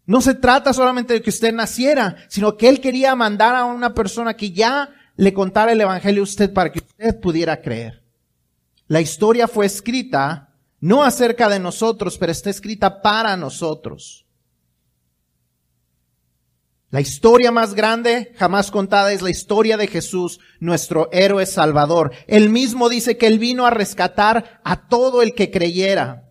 No 0.05 0.19
se 0.19 0.33
trata 0.33 0.73
solamente 0.73 1.13
de 1.13 1.21
que 1.21 1.29
usted 1.29 1.53
naciera, 1.53 2.17
sino 2.27 2.57
que 2.57 2.67
Él 2.67 2.81
quería 2.81 3.15
mandar 3.15 3.55
a 3.55 3.63
una 3.63 3.93
persona 3.93 4.35
que 4.35 4.51
ya 4.51 4.89
le 5.15 5.33
contara 5.33 5.71
el 5.71 5.79
Evangelio 5.79 6.21
a 6.21 6.25
usted 6.25 6.51
para 6.51 6.71
que 6.71 6.79
usted 6.79 7.19
pudiera 7.21 7.61
creer. 7.61 8.03
La 8.87 8.99
historia 8.99 9.47
fue 9.47 9.65
escrita 9.65 10.49
no 10.81 11.01
acerca 11.01 11.47
de 11.47 11.59
nosotros, 11.59 12.17
pero 12.17 12.33
está 12.33 12.49
escrita 12.49 13.01
para 13.01 13.37
nosotros. 13.37 14.22
La 16.93 17.01
historia 17.01 17.51
más 17.51 17.73
grande 17.73 18.33
jamás 18.37 18.69
contada 18.69 19.13
es 19.13 19.23
la 19.23 19.31
historia 19.31 19.77
de 19.77 19.87
Jesús, 19.87 20.39
nuestro 20.59 21.09
héroe 21.11 21.47
salvador. 21.47 22.11
Él 22.27 22.51
mismo 22.51 22.87
dice 22.87 23.17
que 23.17 23.25
Él 23.25 23.39
vino 23.39 23.65
a 23.65 23.71
rescatar 23.71 24.61
a 24.63 24.87
todo 24.87 25.23
el 25.23 25.33
que 25.33 25.49
creyera. 25.49 26.29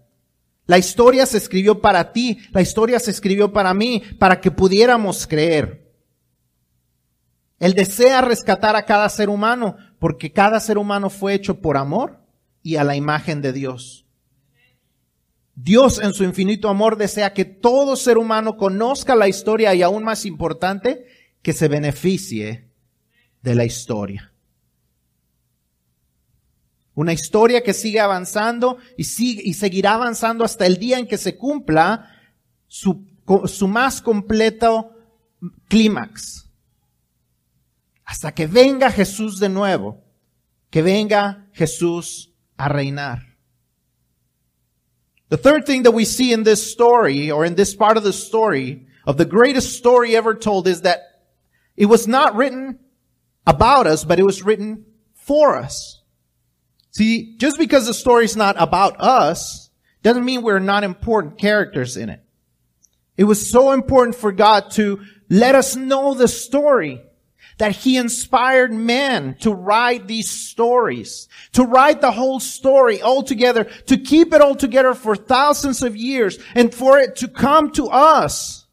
La 0.67 0.79
historia 0.79 1.27
se 1.27 1.39
escribió 1.39 1.81
para 1.81 2.13
ti, 2.13 2.39
la 2.53 2.63
historia 2.63 3.01
se 3.01 3.11
escribió 3.11 3.53
para 3.53 3.75
mí, 3.75 4.05
para 4.21 4.41
que 4.41 4.53
pudiéramos 4.53 5.27
creer. 5.27 5.93
Él 7.59 7.75
desea 7.75 8.21
rescatar 8.21 8.77
a 8.77 8.85
cada 8.85 9.09
ser 9.09 9.31
humano, 9.31 9.75
porque 9.99 10.33
cada 10.33 10.61
ser 10.61 10.79
humano 10.79 11.11
fue 11.11 11.35
hecho 11.35 11.61
por 11.61 11.77
amor 11.77 12.21
y 12.63 12.77
a 12.77 12.85
la 12.85 12.95
imagen 12.95 13.43
de 13.43 13.53
Dios. 13.53 14.07
Dios 15.55 16.01
en 16.03 16.15
su 16.15 16.25
infinito 16.25 16.69
amor 16.69 16.97
desea 16.97 17.35
que 17.35 17.45
todo 17.45 17.97
ser 17.97 18.19
humano 18.19 18.57
conozca 18.57 19.15
la 19.15 19.29
historia 19.29 19.75
y 19.75 19.83
aún 19.83 20.03
más 20.03 20.25
importante, 20.25 21.07
que 21.43 21.53
se 21.53 21.69
beneficie 21.69 22.71
de 23.43 23.55
la 23.55 23.65
historia. 23.65 24.33
Una 26.95 27.13
historia 27.13 27.63
que 27.63 27.73
sigue 27.73 28.01
avanzando 28.01 28.79
y, 28.97 29.05
sigue, 29.05 29.43
y 29.45 29.55
seguirá 29.55 29.95
avanzando 29.95 30.45
hasta 30.45 30.67
el 30.67 30.79
día 30.79 30.99
en 30.99 31.07
que 31.07 31.19
se 31.19 31.37
cumpla 31.37 32.11
su, 32.67 33.07
su 33.47 33.67
más 33.67 34.01
completo 34.01 34.95
clímax. 35.69 36.51
Hasta 38.05 38.33
que 38.33 38.47
venga 38.47 38.91
Jesús 38.91 39.39
de 39.41 39.49
nuevo. 39.49 40.05
Que 40.71 40.83
venga 40.83 41.49
Jesús 41.53 42.35
a 42.57 42.69
reinar. 42.69 43.32
The 45.33 45.39
third 45.39 45.65
thing 45.65 45.85
that 45.85 45.93
we 45.93 46.05
see 46.05 46.31
in 46.31 46.43
this 46.43 46.71
story, 46.71 47.31
or 47.31 47.47
in 47.47 47.55
this 47.55 47.75
part 47.75 47.97
of 47.97 48.03
the 48.03 48.13
story, 48.13 48.87
of 49.07 49.17
the 49.17 49.25
greatest 49.25 49.79
story 49.79 50.15
ever 50.15 50.35
told, 50.35 50.69
is 50.69 50.83
that 50.83 51.23
it 51.75 51.87
was 51.87 52.07
not 52.07 52.37
written 52.37 52.79
about 53.47 53.87
us, 53.87 54.05
but 54.05 54.21
it 54.21 54.25
was 54.25 54.43
written 54.43 54.85
for 55.15 55.57
us. 55.57 56.03
See, 56.91 57.39
just 57.39 57.57
because 57.57 57.87
the 57.87 57.95
story 57.95 58.27
is 58.27 58.37
not 58.37 58.57
about 58.59 59.01
us, 59.01 59.71
doesn't 60.03 60.23
mean 60.23 60.43
we're 60.43 60.59
not 60.59 60.85
important 60.85 61.39
characters 61.39 61.97
in 61.97 62.11
it. 62.11 62.23
It 63.17 63.25
was 63.25 63.51
so 63.51 63.73
important 63.73 64.17
for 64.17 64.33
God 64.33 64.71
to 64.73 65.01
let 65.31 65.55
us 65.55 65.75
know 65.75 66.13
the 66.13 66.29
story 66.29 67.03
that 67.63 67.77
he 67.77 67.97
inspired 67.97 68.73
men 68.73 69.37
to 69.39 69.55
write 69.55 70.09
these 70.09 70.29
stories, 70.29 71.29
to 71.53 71.63
write 71.63 72.01
the 72.01 72.11
whole 72.11 72.41
story 72.41 73.01
all 73.01 73.23
together, 73.23 73.63
to 73.87 73.97
keep 73.97 74.35
it 74.35 74.41
all 74.41 74.57
together 74.57 74.95
for 74.95 75.15
thousands 75.15 75.81
of 75.81 75.95
years, 75.95 76.41
and 76.57 76.75
for 76.75 76.99
it 76.99 77.15
to 77.15 77.29
come 77.29 77.71
to 77.71 77.87
us. 77.87 78.67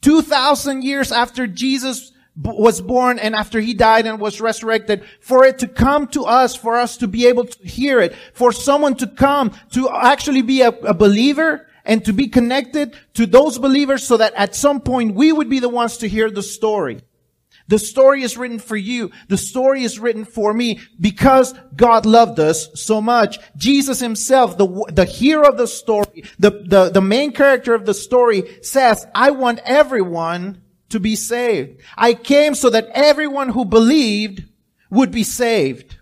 2,000 0.00 0.82
years 0.82 1.12
after 1.12 1.46
Jesus 1.46 2.10
was 2.34 2.80
born 2.80 3.20
and 3.20 3.36
after 3.36 3.60
he 3.60 3.74
died 3.74 4.06
and 4.06 4.18
was 4.18 4.40
resurrected, 4.40 5.04
for 5.20 5.44
it 5.44 5.60
to 5.60 5.68
come 5.68 6.08
to 6.08 6.24
us, 6.24 6.56
for 6.56 6.74
us 6.74 6.96
to 6.96 7.06
be 7.06 7.28
able 7.28 7.44
to 7.44 7.64
hear 7.64 8.00
it, 8.00 8.12
for 8.34 8.50
someone 8.50 8.96
to 8.96 9.06
come 9.06 9.52
to 9.70 9.88
actually 9.88 10.42
be 10.42 10.62
a, 10.62 10.70
a 10.70 10.94
believer 10.94 11.68
and 11.84 12.04
to 12.06 12.12
be 12.12 12.26
connected 12.26 12.96
to 13.14 13.24
those 13.24 13.56
believers 13.56 14.02
so 14.02 14.16
that 14.16 14.34
at 14.34 14.56
some 14.56 14.80
point 14.80 15.14
we 15.14 15.30
would 15.30 15.48
be 15.48 15.60
the 15.60 15.68
ones 15.68 15.98
to 15.98 16.08
hear 16.08 16.28
the 16.28 16.42
story. 16.42 17.02
The 17.70 17.78
story 17.78 18.24
is 18.24 18.36
written 18.36 18.58
for 18.58 18.76
you. 18.76 19.12
The 19.28 19.38
story 19.38 19.84
is 19.84 20.00
written 20.00 20.24
for 20.24 20.52
me 20.52 20.80
because 21.00 21.54
God 21.76 22.04
loved 22.04 22.40
us 22.40 22.68
so 22.74 23.00
much. 23.00 23.38
Jesus 23.56 24.00
himself, 24.00 24.58
the, 24.58 24.66
the 24.92 25.04
hero 25.04 25.48
of 25.48 25.56
the 25.56 25.68
story, 25.68 26.24
the, 26.36 26.50
the, 26.50 26.90
the 26.90 27.00
main 27.00 27.30
character 27.30 27.72
of 27.72 27.86
the 27.86 27.94
story 27.94 28.58
says, 28.62 29.06
I 29.14 29.30
want 29.30 29.60
everyone 29.64 30.62
to 30.88 30.98
be 30.98 31.14
saved. 31.14 31.80
I 31.96 32.14
came 32.14 32.56
so 32.56 32.70
that 32.70 32.88
everyone 32.92 33.50
who 33.50 33.64
believed 33.64 34.42
would 34.90 35.12
be 35.12 35.22
saved. 35.22 35.96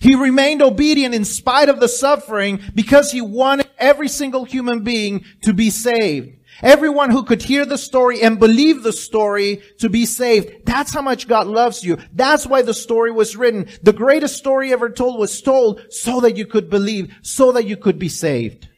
He 0.00 0.16
remained 0.16 0.60
obedient 0.60 1.14
in 1.14 1.24
spite 1.24 1.68
of 1.68 1.78
the 1.78 1.88
suffering 1.88 2.60
because 2.74 3.12
he 3.12 3.20
wanted 3.20 3.70
every 3.78 4.08
single 4.08 4.44
human 4.44 4.82
being 4.82 5.24
to 5.42 5.54
be 5.54 5.70
saved. 5.70 6.36
Everyone 6.62 7.10
who 7.10 7.22
could 7.22 7.42
hear 7.42 7.66
the 7.66 7.76
story 7.76 8.22
and 8.22 8.38
believe 8.38 8.82
the 8.82 8.92
story 8.92 9.62
to 9.78 9.90
be 9.90 10.06
saved. 10.06 10.64
That's 10.64 10.92
how 10.92 11.02
much 11.02 11.28
God 11.28 11.46
loves 11.46 11.84
you. 11.84 11.98
That's 12.12 12.46
why 12.46 12.62
the 12.62 12.74
story 12.74 13.12
was 13.12 13.36
written. 13.36 13.68
The 13.82 13.92
greatest 13.92 14.36
story 14.36 14.72
ever 14.72 14.88
told 14.88 15.18
was 15.18 15.42
told 15.42 15.82
so 15.90 16.20
that 16.20 16.36
you 16.36 16.46
could 16.46 16.70
believe, 16.70 17.14
so 17.22 17.52
that 17.52 17.66
you 17.66 17.76
could 17.76 17.98
be 17.98 18.08
saved. 18.08 18.68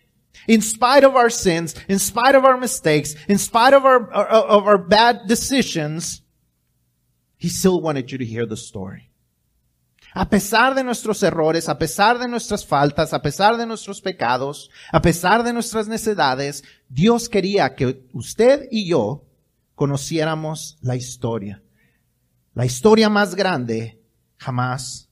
In 0.49 0.62
spite 0.62 1.05
of 1.05 1.14
our 1.14 1.31
sins, 1.31 1.75
in 1.88 1.99
spite 1.99 2.35
of 2.35 2.45
our 2.45 2.57
mistakes, 2.57 3.14
in 3.29 3.38
spite 3.38 3.75
of 3.75 3.85
our, 3.85 4.12
uh, 4.12 4.21
uh, 4.21 4.47
of 4.49 4.67
our 4.67 4.79
bad 4.79 5.27
decisions, 5.29 6.23
He 7.37 7.49
still 7.49 7.81
wanted 7.81 8.11
you 8.11 8.19
to 8.19 8.25
hear 8.25 8.47
the 8.47 8.57
story. 8.57 9.09
A 10.14 10.29
pesar 10.29 10.75
de 10.75 10.83
nuestros 10.83 11.23
errores, 11.23 11.69
a 11.69 11.79
pesar 11.79 12.19
de 12.19 12.27
nuestras 12.27 12.64
faltas, 12.64 13.12
a 13.12 13.21
pesar 13.21 13.57
de 13.57 13.67
nuestros 13.67 14.01
pecados, 14.01 14.71
a 14.91 15.01
pesar 15.01 15.45
de 15.45 15.53
nuestras 15.53 15.87
necesidades, 15.87 16.64
Dios 16.88 17.29
quería 17.29 17.74
que 17.74 18.07
usted 18.12 18.68
y 18.70 18.87
yo 18.87 19.24
conociéramos 19.74 20.79
la 20.81 20.96
historia. 20.96 21.62
La 22.55 22.66
historia 22.66 23.09
más 23.09 23.35
grande 23.35 24.03
jamás 24.37 25.09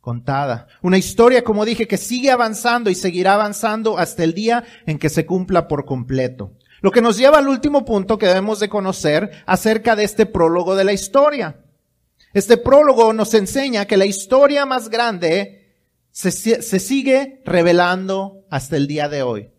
contada. 0.00 0.68
Una 0.82 0.98
historia, 0.98 1.44
como 1.44 1.64
dije, 1.64 1.86
que 1.86 1.98
sigue 1.98 2.30
avanzando 2.30 2.90
y 2.90 2.94
seguirá 2.94 3.34
avanzando 3.34 3.98
hasta 3.98 4.24
el 4.24 4.32
día 4.32 4.64
en 4.86 4.98
que 4.98 5.10
se 5.10 5.26
cumpla 5.26 5.68
por 5.68 5.84
completo. 5.84 6.54
Lo 6.80 6.90
que 6.90 7.02
nos 7.02 7.16
lleva 7.16 7.38
al 7.38 7.48
último 7.48 7.84
punto 7.84 8.18
que 8.18 8.26
debemos 8.26 8.60
de 8.60 8.68
conocer 8.68 9.30
acerca 9.46 9.96
de 9.96 10.04
este 10.04 10.26
prólogo 10.26 10.76
de 10.76 10.84
la 10.84 10.92
historia. 10.92 11.64
Este 12.32 12.56
prólogo 12.56 13.12
nos 13.12 13.34
enseña 13.34 13.86
que 13.86 13.96
la 13.96 14.06
historia 14.06 14.64
más 14.64 14.88
grande 14.88 15.74
se, 16.10 16.30
se, 16.30 16.78
sigue 16.78 17.42
revelando 17.44 18.46
hasta 18.50 18.76
el 18.76 18.86
día 18.86 19.08
de 19.08 19.22
hoy. 19.22 19.50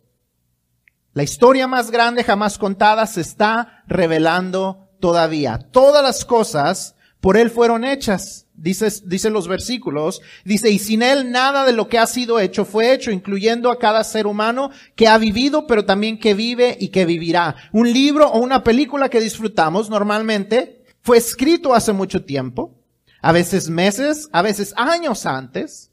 La 1.19 1.23
historia 1.23 1.67
más 1.67 1.91
grande 1.91 2.23
jamás 2.23 2.57
contada 2.57 3.05
se 3.05 3.19
está 3.19 3.83
revelando 3.87 4.87
todavía. 5.01 5.59
Todas 5.59 6.01
las 6.01 6.23
cosas 6.23 6.95
por 7.19 7.35
Él 7.35 7.49
fueron 7.49 7.83
hechas, 7.83 8.47
dice, 8.53 8.89
dice 9.03 9.29
los 9.29 9.49
versículos. 9.49 10.21
Dice, 10.45 10.69
y 10.69 10.79
sin 10.79 11.01
Él 11.01 11.29
nada 11.29 11.65
de 11.65 11.73
lo 11.73 11.89
que 11.89 11.99
ha 11.99 12.07
sido 12.07 12.39
hecho 12.39 12.63
fue 12.63 12.93
hecho, 12.93 13.11
incluyendo 13.11 13.69
a 13.69 13.79
cada 13.79 14.05
ser 14.05 14.27
humano 14.27 14.71
que 14.95 15.09
ha 15.09 15.17
vivido, 15.17 15.67
pero 15.67 15.83
también 15.83 16.17
que 16.17 16.35
vive 16.35 16.77
y 16.79 16.87
que 16.87 17.03
vivirá. 17.03 17.53
Un 17.73 17.91
libro 17.91 18.29
o 18.29 18.39
una 18.39 18.63
película 18.63 19.09
que 19.09 19.19
disfrutamos 19.19 19.89
normalmente 19.89 20.85
fue 21.01 21.17
escrito 21.17 21.73
hace 21.73 21.91
mucho 21.91 22.23
tiempo, 22.23 22.79
a 23.21 23.33
veces 23.33 23.67
meses, 23.67 24.29
a 24.31 24.41
veces 24.41 24.73
años 24.77 25.25
antes, 25.25 25.91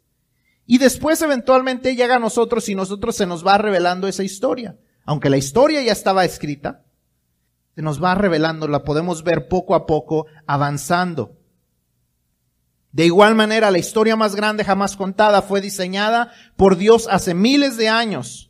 y 0.66 0.78
después 0.78 1.20
eventualmente 1.20 1.96
llega 1.96 2.14
a 2.14 2.20
nosotros 2.20 2.68
y 2.68 2.76
nosotros 2.76 3.16
se 3.16 3.26
nos 3.26 3.44
va 3.44 3.58
revelando 3.58 4.06
esa 4.06 4.22
historia. 4.22 4.76
Aunque 5.06 5.30
la 5.30 5.38
historia 5.38 5.82
ya 5.82 5.92
estaba 5.92 6.24
escrita, 6.24 6.84
se 7.74 7.82
nos 7.82 8.02
va 8.02 8.14
revelando, 8.14 8.68
la 8.68 8.84
podemos 8.84 9.22
ver 9.22 9.48
poco 9.48 9.74
a 9.74 9.86
poco 9.86 10.26
avanzando. 10.46 11.38
De 12.92 13.06
igual 13.06 13.34
manera, 13.34 13.70
la 13.70 13.78
historia 13.78 14.16
más 14.16 14.34
grande 14.34 14.64
jamás 14.64 14.96
contada 14.96 15.42
fue 15.42 15.60
diseñada 15.60 16.32
por 16.56 16.76
Dios 16.76 17.08
hace 17.10 17.34
miles 17.34 17.76
de 17.76 17.88
años 17.88 18.46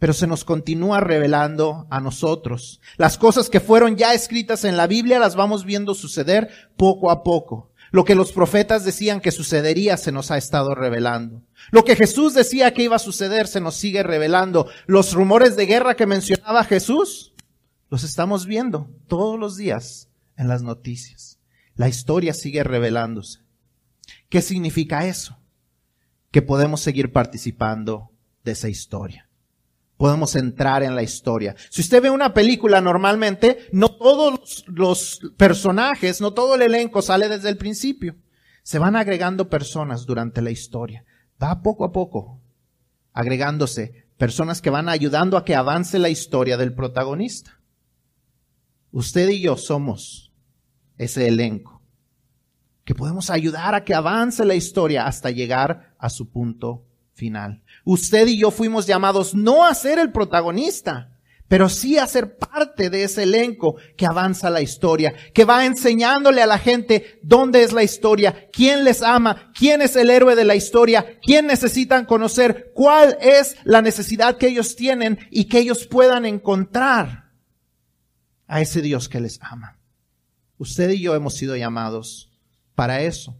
pero 0.00 0.14
se 0.14 0.26
nos 0.26 0.44
continúa 0.44 0.98
revelando 0.98 1.86
a 1.90 2.00
nosotros. 2.00 2.80
Las 2.96 3.18
cosas 3.18 3.50
que 3.50 3.60
fueron 3.60 3.96
ya 3.96 4.14
escritas 4.14 4.64
en 4.64 4.78
la 4.78 4.86
Biblia 4.86 5.18
las 5.18 5.36
vamos 5.36 5.66
viendo 5.66 5.94
suceder 5.94 6.48
poco 6.76 7.10
a 7.10 7.22
poco. 7.22 7.69
Lo 7.90 8.04
que 8.04 8.14
los 8.14 8.32
profetas 8.32 8.84
decían 8.84 9.20
que 9.20 9.30
sucedería 9.30 9.96
se 9.96 10.12
nos 10.12 10.30
ha 10.30 10.38
estado 10.38 10.74
revelando. 10.74 11.42
Lo 11.70 11.84
que 11.84 11.96
Jesús 11.96 12.34
decía 12.34 12.72
que 12.72 12.82
iba 12.82 12.96
a 12.96 13.00
suceder 13.00 13.46
se 13.46 13.60
nos 13.60 13.76
sigue 13.76 14.02
revelando. 14.02 14.68
Los 14.86 15.12
rumores 15.12 15.56
de 15.56 15.66
guerra 15.66 15.96
que 15.96 16.06
mencionaba 16.06 16.64
Jesús, 16.64 17.34
los 17.88 18.04
estamos 18.04 18.46
viendo 18.46 18.90
todos 19.08 19.38
los 19.38 19.56
días 19.56 20.08
en 20.36 20.48
las 20.48 20.62
noticias. 20.62 21.40
La 21.74 21.88
historia 21.88 22.34
sigue 22.34 22.62
revelándose. 22.62 23.40
¿Qué 24.28 24.42
significa 24.42 25.06
eso? 25.06 25.38
Que 26.30 26.42
podemos 26.42 26.80
seguir 26.80 27.12
participando 27.12 28.10
de 28.44 28.52
esa 28.52 28.68
historia 28.68 29.29
podemos 30.00 30.34
entrar 30.34 30.82
en 30.82 30.94
la 30.94 31.02
historia. 31.02 31.54
Si 31.68 31.82
usted 31.82 32.00
ve 32.00 32.08
una 32.08 32.32
película 32.32 32.80
normalmente, 32.80 33.68
no 33.70 33.90
todos 33.90 34.64
los 34.66 35.20
personajes, 35.36 36.22
no 36.22 36.32
todo 36.32 36.54
el 36.54 36.62
elenco 36.62 37.02
sale 37.02 37.28
desde 37.28 37.50
el 37.50 37.58
principio. 37.58 38.16
Se 38.62 38.78
van 38.78 38.96
agregando 38.96 39.50
personas 39.50 40.06
durante 40.06 40.40
la 40.40 40.50
historia. 40.50 41.04
Va 41.40 41.60
poco 41.60 41.84
a 41.84 41.92
poco 41.92 42.40
agregándose 43.12 44.06
personas 44.16 44.62
que 44.62 44.70
van 44.70 44.88
ayudando 44.88 45.36
a 45.36 45.44
que 45.44 45.54
avance 45.54 45.98
la 45.98 46.08
historia 46.08 46.56
del 46.56 46.72
protagonista. 46.72 47.60
Usted 48.92 49.28
y 49.28 49.42
yo 49.42 49.58
somos 49.58 50.32
ese 50.96 51.28
elenco. 51.28 51.82
que 52.84 52.94
podemos 52.94 53.28
ayudar 53.28 53.74
a 53.74 53.84
que 53.84 53.94
avance 53.94 54.46
la 54.46 54.54
historia 54.54 55.06
hasta 55.06 55.30
llegar 55.30 55.94
a 55.98 56.08
su 56.08 56.30
punto 56.30 56.86
final. 57.12 57.62
Usted 57.92 58.28
y 58.28 58.38
yo 58.38 58.52
fuimos 58.52 58.86
llamados 58.86 59.34
no 59.34 59.66
a 59.66 59.74
ser 59.74 59.98
el 59.98 60.12
protagonista, 60.12 61.18
pero 61.48 61.68
sí 61.68 61.98
a 61.98 62.06
ser 62.06 62.38
parte 62.38 62.88
de 62.88 63.02
ese 63.02 63.24
elenco 63.24 63.78
que 63.96 64.06
avanza 64.06 64.48
la 64.48 64.62
historia, 64.62 65.12
que 65.34 65.44
va 65.44 65.66
enseñándole 65.66 66.40
a 66.40 66.46
la 66.46 66.58
gente 66.58 67.18
dónde 67.24 67.64
es 67.64 67.72
la 67.72 67.82
historia, 67.82 68.48
quién 68.52 68.84
les 68.84 69.02
ama, 69.02 69.50
quién 69.58 69.82
es 69.82 69.96
el 69.96 70.10
héroe 70.10 70.36
de 70.36 70.44
la 70.44 70.54
historia, 70.54 71.18
quién 71.20 71.48
necesitan 71.48 72.06
conocer, 72.06 72.70
cuál 72.76 73.18
es 73.20 73.56
la 73.64 73.82
necesidad 73.82 74.36
que 74.38 74.46
ellos 74.46 74.76
tienen 74.76 75.18
y 75.28 75.46
que 75.46 75.58
ellos 75.58 75.88
puedan 75.88 76.26
encontrar 76.26 77.32
a 78.46 78.60
ese 78.60 78.82
Dios 78.82 79.08
que 79.08 79.18
les 79.18 79.40
ama. 79.42 79.80
Usted 80.58 80.90
y 80.90 81.00
yo 81.00 81.16
hemos 81.16 81.34
sido 81.34 81.56
llamados 81.56 82.30
para 82.76 83.00
eso. 83.00 83.36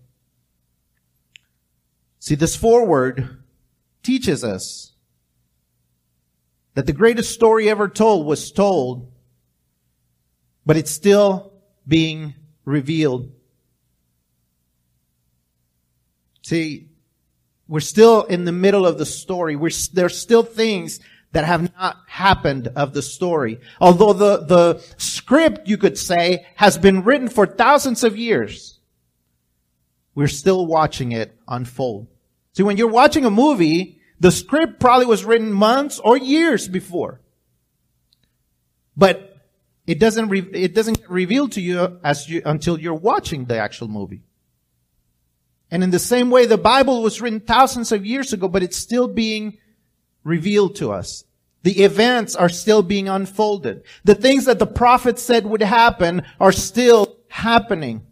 See, 2.18 2.36
this 2.36 2.58
forward 2.58 3.39
teaches 4.02 4.44
us 4.44 4.92
that 6.74 6.86
the 6.86 6.92
greatest 6.92 7.32
story 7.32 7.68
ever 7.68 7.88
told 7.88 8.26
was 8.26 8.52
told, 8.52 9.10
but 10.64 10.76
it's 10.76 10.90
still 10.90 11.52
being 11.86 12.34
revealed. 12.64 13.30
See, 16.42 16.88
we're 17.68 17.80
still 17.80 18.24
in 18.24 18.44
the 18.44 18.52
middle 18.52 18.86
of 18.86 18.98
the 18.98 19.06
story. 19.06 19.56
We're, 19.56 19.70
there's 19.92 20.18
still 20.18 20.42
things 20.42 21.00
that 21.32 21.44
have 21.44 21.72
not 21.76 21.98
happened 22.08 22.68
of 22.74 22.92
the 22.92 23.02
story. 23.02 23.60
Although 23.80 24.12
the, 24.12 24.44
the 24.44 24.84
script, 24.96 25.68
you 25.68 25.76
could 25.76 25.96
say, 25.96 26.46
has 26.56 26.76
been 26.76 27.04
written 27.04 27.28
for 27.28 27.46
thousands 27.46 28.02
of 28.02 28.16
years, 28.16 28.80
we're 30.14 30.26
still 30.26 30.66
watching 30.66 31.12
it 31.12 31.36
unfold. 31.46 32.08
See, 32.52 32.62
when 32.62 32.76
you're 32.76 32.88
watching 32.88 33.24
a 33.24 33.30
movie, 33.30 34.00
the 34.18 34.30
script 34.30 34.80
probably 34.80 35.06
was 35.06 35.24
written 35.24 35.52
months 35.52 35.98
or 35.98 36.16
years 36.16 36.68
before. 36.68 37.20
But 38.96 39.36
it 39.86 39.98
doesn't, 39.98 40.28
re- 40.28 40.50
it 40.52 40.74
doesn't 40.74 40.98
get 40.98 41.10
revealed 41.10 41.52
to 41.52 41.60
you 41.60 41.98
as 42.04 42.28
you, 42.28 42.42
until 42.44 42.78
you're 42.78 42.94
watching 42.94 43.46
the 43.46 43.58
actual 43.58 43.88
movie. 43.88 44.22
And 45.70 45.84
in 45.84 45.90
the 45.90 45.98
same 45.98 46.30
way, 46.30 46.46
the 46.46 46.58
Bible 46.58 47.02
was 47.02 47.20
written 47.20 47.40
thousands 47.40 47.92
of 47.92 48.04
years 48.04 48.32
ago, 48.32 48.48
but 48.48 48.62
it's 48.62 48.76
still 48.76 49.08
being 49.08 49.58
revealed 50.24 50.76
to 50.76 50.92
us. 50.92 51.24
The 51.62 51.84
events 51.84 52.34
are 52.34 52.48
still 52.48 52.82
being 52.82 53.08
unfolded. 53.08 53.84
The 54.04 54.14
things 54.14 54.46
that 54.46 54.58
the 54.58 54.66
prophets 54.66 55.22
said 55.22 55.46
would 55.46 55.62
happen 55.62 56.22
are 56.40 56.52
still 56.52 57.18
happening. 57.28 58.06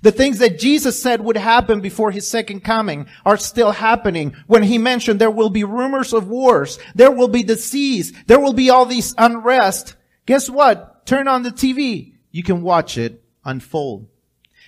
The 0.00 0.12
things 0.12 0.38
that 0.38 0.58
Jesus 0.58 1.00
said 1.00 1.20
would 1.20 1.36
happen 1.36 1.80
before 1.80 2.10
his 2.10 2.26
second 2.26 2.60
coming 2.64 3.06
are 3.24 3.36
still 3.36 3.72
happening. 3.72 4.34
When 4.46 4.62
he 4.62 4.78
mentioned 4.78 5.20
there 5.20 5.30
will 5.30 5.50
be 5.50 5.64
rumors 5.64 6.12
of 6.12 6.28
wars, 6.28 6.78
there 6.94 7.10
will 7.10 7.28
be 7.28 7.42
disease, 7.42 8.12
there 8.26 8.40
will 8.40 8.54
be 8.54 8.70
all 8.70 8.86
these 8.86 9.14
unrest. 9.18 9.96
Guess 10.26 10.48
what? 10.48 11.04
Turn 11.04 11.28
on 11.28 11.42
the 11.42 11.50
TV. 11.50 12.14
You 12.30 12.42
can 12.42 12.62
watch 12.62 12.96
it 12.96 13.22
unfold. 13.44 14.08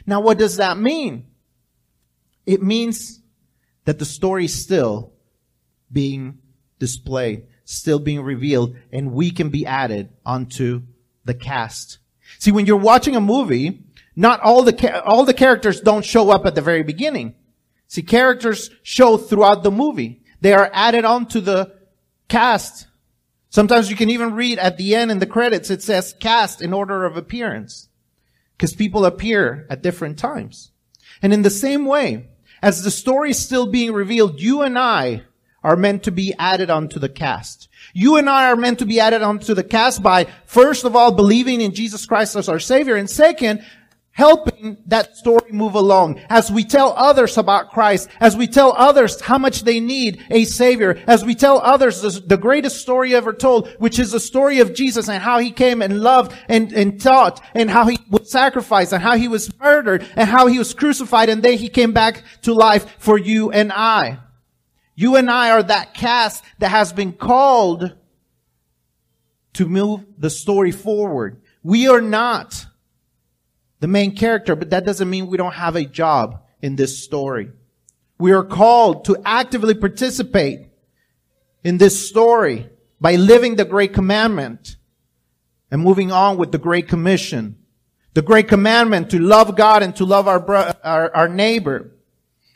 Now 0.06 0.20
what 0.20 0.38
does 0.38 0.58
that 0.58 0.78
mean? 0.78 1.26
It 2.44 2.62
means 2.62 3.20
that 3.86 3.98
the 3.98 4.04
story 4.04 4.44
is 4.44 4.62
still 4.62 5.12
being 5.90 6.38
displayed, 6.78 7.46
still 7.64 7.98
being 7.98 8.22
revealed, 8.22 8.76
and 8.92 9.12
we 9.12 9.30
can 9.30 9.48
be 9.48 9.64
added 9.64 10.10
onto 10.26 10.82
the 11.24 11.34
cast. 11.34 11.98
See, 12.38 12.52
when 12.52 12.66
you're 12.66 12.76
watching 12.76 13.16
a 13.16 13.20
movie, 13.20 13.83
not 14.16 14.40
all 14.40 14.62
the, 14.62 15.04
all 15.04 15.24
the 15.24 15.34
characters 15.34 15.80
don't 15.80 16.04
show 16.04 16.30
up 16.30 16.46
at 16.46 16.54
the 16.54 16.60
very 16.60 16.82
beginning. 16.82 17.34
See, 17.88 18.02
characters 18.02 18.70
show 18.82 19.16
throughout 19.16 19.62
the 19.62 19.70
movie. 19.70 20.22
They 20.40 20.52
are 20.52 20.70
added 20.72 21.04
on 21.04 21.26
to 21.26 21.40
the 21.40 21.74
cast. 22.28 22.86
Sometimes 23.50 23.90
you 23.90 23.96
can 23.96 24.10
even 24.10 24.34
read 24.34 24.58
at 24.58 24.76
the 24.76 24.94
end 24.94 25.10
in 25.10 25.18
the 25.18 25.26
credits, 25.26 25.70
it 25.70 25.82
says 25.82 26.14
cast 26.18 26.60
in 26.60 26.72
order 26.72 27.04
of 27.04 27.16
appearance. 27.16 27.88
Because 28.56 28.72
people 28.72 29.04
appear 29.04 29.66
at 29.70 29.82
different 29.82 30.18
times. 30.18 30.70
And 31.22 31.32
in 31.32 31.42
the 31.42 31.50
same 31.50 31.86
way, 31.86 32.28
as 32.62 32.82
the 32.82 32.90
story 32.90 33.30
is 33.30 33.38
still 33.38 33.66
being 33.66 33.92
revealed, 33.92 34.40
you 34.40 34.62
and 34.62 34.78
I 34.78 35.22
are 35.62 35.76
meant 35.76 36.02
to 36.04 36.10
be 36.10 36.34
added 36.38 36.70
onto 36.70 36.98
the 36.98 37.08
cast. 37.08 37.68
You 37.92 38.16
and 38.16 38.28
I 38.28 38.50
are 38.50 38.56
meant 38.56 38.80
to 38.80 38.86
be 38.86 39.00
added 39.00 39.22
onto 39.22 39.54
the 39.54 39.64
cast 39.64 40.02
by, 40.02 40.26
first 40.46 40.84
of 40.84 40.94
all, 40.94 41.12
believing 41.12 41.60
in 41.60 41.74
Jesus 41.74 42.06
Christ 42.06 42.36
as 42.36 42.48
our 42.48 42.58
Savior, 42.58 42.96
and 42.96 43.08
second, 43.08 43.64
helping 44.14 44.76
that 44.86 45.16
story 45.16 45.50
move 45.50 45.74
along. 45.74 46.20
As 46.30 46.48
we 46.48 46.62
tell 46.62 46.94
others 46.96 47.36
about 47.36 47.72
Christ, 47.72 48.08
as 48.20 48.36
we 48.36 48.46
tell 48.46 48.72
others 48.76 49.20
how 49.20 49.38
much 49.38 49.62
they 49.62 49.80
need 49.80 50.24
a 50.30 50.44
Savior, 50.44 51.02
as 51.08 51.24
we 51.24 51.34
tell 51.34 51.58
others 51.58 52.00
the 52.00 52.36
greatest 52.36 52.80
story 52.80 53.12
ever 53.12 53.32
told, 53.32 53.68
which 53.78 53.98
is 53.98 54.12
the 54.12 54.20
story 54.20 54.60
of 54.60 54.72
Jesus 54.72 55.08
and 55.08 55.20
how 55.20 55.40
He 55.40 55.50
came 55.50 55.82
and 55.82 56.00
loved 56.00 56.32
and, 56.48 56.72
and 56.72 57.00
taught 57.00 57.42
and 57.54 57.68
how 57.68 57.86
He 57.86 57.98
was 58.08 58.30
sacrificed 58.30 58.92
and 58.92 59.02
how 59.02 59.16
He 59.16 59.26
was 59.26 59.52
murdered 59.58 60.06
and 60.14 60.30
how 60.30 60.46
He 60.46 60.58
was 60.60 60.74
crucified 60.74 61.28
and 61.28 61.42
then 61.42 61.58
He 61.58 61.68
came 61.68 61.92
back 61.92 62.22
to 62.42 62.54
life 62.54 62.86
for 63.00 63.18
you 63.18 63.50
and 63.50 63.72
I. 63.72 64.20
You 64.94 65.16
and 65.16 65.28
I 65.28 65.50
are 65.50 65.62
that 65.64 65.92
cast 65.92 66.44
that 66.60 66.70
has 66.70 66.92
been 66.92 67.14
called 67.14 67.96
to 69.54 69.66
move 69.66 70.04
the 70.16 70.30
story 70.30 70.70
forward. 70.70 71.42
We 71.64 71.88
are 71.88 72.00
not 72.00 72.66
the 73.84 73.88
main 73.88 74.16
character, 74.16 74.56
but 74.56 74.70
that 74.70 74.86
doesn't 74.86 75.10
mean 75.10 75.26
we 75.26 75.36
don't 75.36 75.52
have 75.52 75.76
a 75.76 75.84
job 75.84 76.42
in 76.62 76.74
this 76.74 77.04
story. 77.04 77.50
We 78.18 78.32
are 78.32 78.42
called 78.42 79.04
to 79.04 79.18
actively 79.26 79.74
participate 79.74 80.68
in 81.62 81.76
this 81.76 82.08
story 82.08 82.70
by 82.98 83.16
living 83.16 83.56
the 83.56 83.66
great 83.66 83.92
commandment 83.92 84.76
and 85.70 85.82
moving 85.82 86.10
on 86.10 86.38
with 86.38 86.50
the 86.50 86.56
great 86.56 86.88
commission. 86.88 87.58
The 88.14 88.22
great 88.22 88.48
commandment 88.48 89.10
to 89.10 89.18
love 89.18 89.54
God 89.54 89.82
and 89.82 89.94
to 89.96 90.06
love 90.06 90.28
our, 90.28 90.40
bro- 90.40 90.72
our, 90.82 91.14
our 91.14 91.28
neighbor 91.28 91.90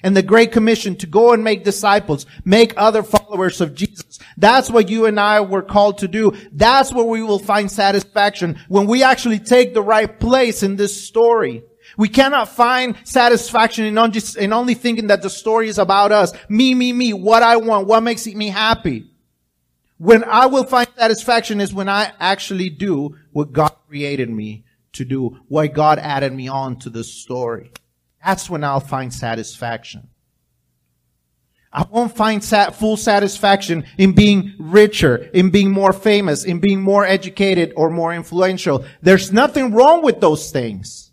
and 0.03 0.17
the 0.17 0.23
Great 0.23 0.53
Commission 0.53 0.97
to 0.97 1.07
go 1.07 1.33
and 1.33 1.43
make 1.43 1.65
disciples, 1.65 2.27
make 2.45 2.73
other 2.77 3.03
followers 3.03 3.61
of 3.61 3.75
Jesus. 3.75 4.19
That's 4.37 4.71
what 4.71 4.89
you 4.89 5.07
and 5.07 5.19
I 5.19 5.41
were 5.41 5.63
called 5.63 5.99
to 5.99 6.09
do. 6.09 6.33
That's 6.53 6.93
where 6.93 7.05
we 7.05 7.23
will 7.23 7.39
find 7.39 7.71
satisfaction 7.71 8.59
when 8.69 8.87
we 8.87 9.03
actually 9.03 9.41
take 9.41 9.75
the 9.75 9.83
right 9.83 10.19
place 10.21 10.63
in 10.63 10.77
this 10.77 11.07
story. 11.07 11.65
We 11.97 12.09
cannot 12.09 12.49
find 12.49 12.97
satisfaction 13.05 13.87
in 13.87 13.99
only, 13.99 14.21
in 14.39 14.53
only 14.53 14.75
thinking 14.75 15.09
that 15.09 15.23
the 15.23 15.31
story 15.31 15.69
is 15.69 15.79
about 15.79 16.13
us. 16.13 16.33
Me, 16.49 16.75
me, 16.75 16.93
me, 16.93 17.13
what 17.13 17.43
I 17.43 17.57
want, 17.57 17.89
what 17.89 18.03
makes 18.03 18.27
me 18.27 18.49
happy. 18.49 19.11
When 19.97 20.23
I 20.23 20.47
will 20.47 20.65
find 20.65 20.87
satisfaction 20.97 21.61
is 21.61 21.75
when 21.75 21.89
I 21.89 22.13
actually 22.21 22.71
do 22.71 23.17
what 23.33 23.53
God 23.53 23.75
created 23.89 24.31
me 24.31 24.65
to 24.93 25.05
do, 25.05 25.41
what 25.49 25.73
God 25.73 25.99
added 25.99 26.33
me 26.33 26.47
on 26.47 26.79
to 26.81 26.91
this 26.91 27.13
story. 27.13 27.73
That's 28.25 28.51
when 28.51 28.65
I'll 28.65 28.81
find 28.81 29.13
satisfaction. 29.13 30.09
I 31.73 31.87
won't 31.91 32.17
find 32.17 32.43
sat- 32.43 32.75
full 32.77 32.97
satisfaction 32.97 33.85
in 33.99 34.13
being 34.13 34.55
richer, 34.59 35.17
in 35.35 35.51
being 35.51 35.71
more 35.71 35.93
famous, 35.93 36.45
in 36.45 36.61
being 36.61 36.81
more 36.81 37.05
educated 37.05 37.73
or 37.77 37.91
more 37.91 38.15
influential. 38.15 38.85
There's 39.03 39.33
nothing 39.33 39.73
wrong 39.73 40.03
with 40.03 40.21
those 40.21 40.51
things. 40.51 41.13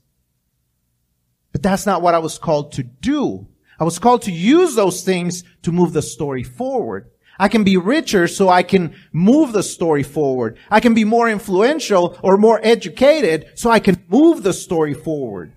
But 1.52 1.62
that's 1.62 1.86
not 1.86 2.02
what 2.02 2.14
I 2.14 2.20
was 2.20 2.38
called 2.38 2.74
to 2.74 2.84
do. 2.84 3.48
I 3.80 3.84
was 3.84 4.00
called 4.00 4.24
to 4.24 4.32
use 4.32 4.76
those 4.76 5.04
things 5.04 5.44
to 5.64 5.72
move 5.72 5.94
the 5.94 6.02
story 6.02 6.44
forward. 6.44 7.12
I 7.38 7.50
can 7.50 7.66
be 7.66 7.76
richer 7.76 8.28
so 8.28 8.48
I 8.48 8.64
can 8.64 8.96
move 9.12 9.52
the 9.52 9.64
story 9.64 10.04
forward. 10.04 10.58
I 10.72 10.80
can 10.80 10.94
be 10.94 11.04
more 11.04 11.30
influential 11.30 12.18
or 12.24 12.38
more 12.38 12.62
educated 12.64 13.52
so 13.56 13.70
I 13.70 13.80
can 13.80 14.04
move 14.08 14.44
the 14.44 14.54
story 14.54 14.94
forward. 14.94 15.52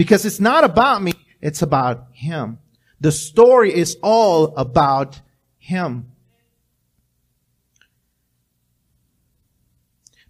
Because 0.00 0.24
it's 0.24 0.40
not 0.40 0.64
about 0.64 1.02
me, 1.02 1.12
it's 1.42 1.60
about 1.60 2.06
Him. 2.14 2.56
The 3.02 3.12
story 3.12 3.70
is 3.70 3.98
all 4.00 4.54
about 4.56 5.16
Him. 5.58 6.06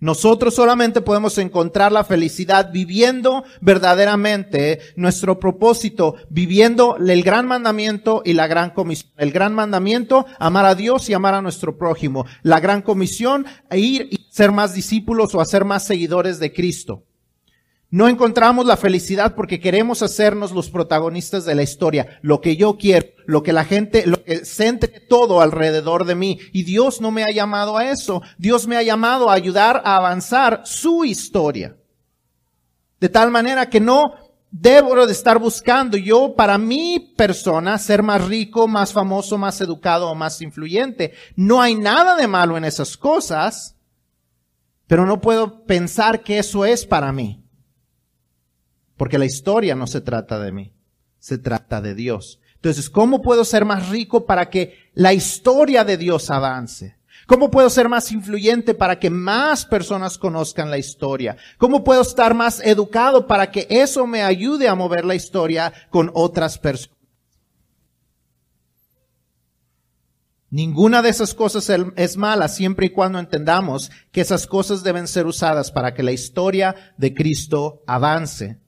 Nosotros 0.00 0.56
solamente 0.56 1.02
podemos 1.02 1.38
encontrar 1.38 1.92
la 1.92 2.02
felicidad 2.02 2.72
viviendo 2.72 3.44
verdaderamente 3.60 4.80
nuestro 4.96 5.38
propósito, 5.38 6.16
viviendo 6.30 6.96
el 6.96 7.22
gran 7.22 7.46
mandamiento 7.46 8.22
y 8.24 8.32
la 8.32 8.48
gran 8.48 8.70
comisión. 8.70 9.12
El 9.18 9.30
gran 9.30 9.54
mandamiento, 9.54 10.26
amar 10.40 10.66
a 10.66 10.74
Dios 10.74 11.08
y 11.08 11.14
amar 11.14 11.34
a 11.34 11.42
nuestro 11.42 11.78
prójimo. 11.78 12.26
La 12.42 12.58
gran 12.58 12.82
comisión, 12.82 13.46
ir 13.70 14.08
y 14.10 14.26
ser 14.32 14.50
más 14.50 14.74
discípulos 14.74 15.32
o 15.36 15.40
hacer 15.40 15.64
más 15.64 15.86
seguidores 15.86 16.40
de 16.40 16.52
Cristo. 16.52 17.04
No 17.92 18.06
encontramos 18.06 18.66
la 18.66 18.76
felicidad 18.76 19.34
porque 19.34 19.58
queremos 19.58 20.02
hacernos 20.02 20.52
los 20.52 20.70
protagonistas 20.70 21.44
de 21.44 21.56
la 21.56 21.64
historia, 21.64 22.20
lo 22.22 22.40
que 22.40 22.56
yo 22.56 22.78
quiero, 22.78 23.08
lo 23.26 23.42
que 23.42 23.52
la 23.52 23.64
gente, 23.64 24.06
lo 24.06 24.22
que 24.22 24.44
centre 24.44 25.00
todo 25.00 25.40
alrededor 25.40 26.04
de 26.04 26.14
mí. 26.14 26.38
Y 26.52 26.62
Dios 26.62 27.00
no 27.00 27.10
me 27.10 27.24
ha 27.24 27.32
llamado 27.34 27.76
a 27.76 27.90
eso. 27.90 28.22
Dios 28.38 28.68
me 28.68 28.76
ha 28.76 28.82
llamado 28.82 29.28
a 29.28 29.34
ayudar 29.34 29.82
a 29.84 29.96
avanzar 29.96 30.62
su 30.64 31.04
historia. 31.04 31.76
De 33.00 33.08
tal 33.08 33.32
manera 33.32 33.68
que 33.68 33.80
no 33.80 34.14
debo 34.52 35.06
de 35.06 35.12
estar 35.12 35.40
buscando 35.40 35.96
yo 35.96 36.34
para 36.36 36.58
mi 36.58 37.12
persona 37.16 37.76
ser 37.78 38.04
más 38.04 38.24
rico, 38.26 38.68
más 38.68 38.92
famoso, 38.92 39.36
más 39.36 39.60
educado 39.60 40.10
o 40.10 40.14
más 40.14 40.40
influyente. 40.42 41.12
No 41.34 41.60
hay 41.60 41.74
nada 41.74 42.14
de 42.14 42.28
malo 42.28 42.56
en 42.56 42.64
esas 42.64 42.96
cosas, 42.96 43.76
pero 44.86 45.06
no 45.06 45.20
puedo 45.20 45.64
pensar 45.64 46.22
que 46.22 46.38
eso 46.38 46.64
es 46.64 46.86
para 46.86 47.12
mí. 47.12 47.42
Porque 49.00 49.16
la 49.16 49.24
historia 49.24 49.74
no 49.74 49.86
se 49.86 50.02
trata 50.02 50.38
de 50.38 50.52
mí, 50.52 50.74
se 51.18 51.38
trata 51.38 51.80
de 51.80 51.94
Dios. 51.94 52.38
Entonces, 52.56 52.90
¿cómo 52.90 53.22
puedo 53.22 53.46
ser 53.46 53.64
más 53.64 53.88
rico 53.88 54.26
para 54.26 54.50
que 54.50 54.90
la 54.92 55.14
historia 55.14 55.84
de 55.84 55.96
Dios 55.96 56.30
avance? 56.30 56.98
¿Cómo 57.26 57.50
puedo 57.50 57.70
ser 57.70 57.88
más 57.88 58.12
influyente 58.12 58.74
para 58.74 58.98
que 58.98 59.08
más 59.08 59.64
personas 59.64 60.18
conozcan 60.18 60.70
la 60.70 60.76
historia? 60.76 61.38
¿Cómo 61.56 61.82
puedo 61.82 62.02
estar 62.02 62.34
más 62.34 62.60
educado 62.60 63.26
para 63.26 63.50
que 63.50 63.66
eso 63.70 64.06
me 64.06 64.22
ayude 64.22 64.68
a 64.68 64.74
mover 64.74 65.06
la 65.06 65.14
historia 65.14 65.72
con 65.88 66.10
otras 66.12 66.58
personas? 66.58 66.98
Ninguna 70.50 71.00
de 71.00 71.08
esas 71.08 71.32
cosas 71.32 71.72
es 71.96 72.16
mala 72.18 72.48
siempre 72.48 72.84
y 72.84 72.90
cuando 72.90 73.18
entendamos 73.18 73.90
que 74.12 74.20
esas 74.20 74.46
cosas 74.46 74.82
deben 74.82 75.08
ser 75.08 75.24
usadas 75.24 75.72
para 75.72 75.94
que 75.94 76.02
la 76.02 76.12
historia 76.12 76.74
de 76.98 77.14
Cristo 77.14 77.82
avance, 77.86 78.60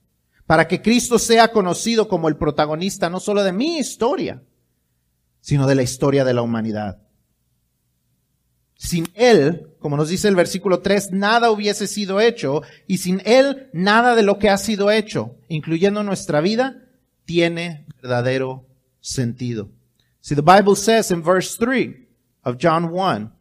para 0.53 0.69
que 0.69 0.83
Cristo 0.83 1.19
sea 1.19 1.49
conocido 1.49 2.09
como 2.09 2.29
el 2.29 2.37
protagonista 2.37 3.09
no 3.09 3.21
solo 3.21 3.43
de 3.43 3.55
mi 3.55 3.79
historia, 3.79 4.43
sino 5.41 5.67
de 5.67 5.75
la 5.75 5.83
historia 5.83 6.27
de 6.27 6.35
la 6.35 6.43
humanidad. 6.43 7.01
Sin 8.75 9.09
Él, 9.15 9.69
como 9.79 9.97
nos 9.97 10.11
dice 10.11 10.29
el 10.29 10.37
versículo 10.37 10.81
3, 10.81 11.13
nada 11.13 11.51
hubiese 11.51 11.87
sido 11.87 12.21
hecho 12.21 12.61
y 12.87 12.99
sin 12.99 13.23
Él 13.25 13.71
nada 13.73 14.15
de 14.15 14.25
lo 14.25 14.39
que 14.39 14.51
ha 14.51 14.59
sido 14.59 14.91
hecho, 14.91 15.37
incluyendo 15.49 16.03
nuestra 16.03 16.43
vida, 16.43 16.83
tiene 17.25 17.87
verdadero 18.03 18.67
sentido. 19.01 19.71
See, 20.21 20.35
the 20.35 20.43
Bible 20.43 20.77
says 20.77 21.11
in 21.11 21.23
verse 21.23 21.57
3 21.57 21.97
of 22.45 22.59
John 22.59 22.91
1 22.91 23.33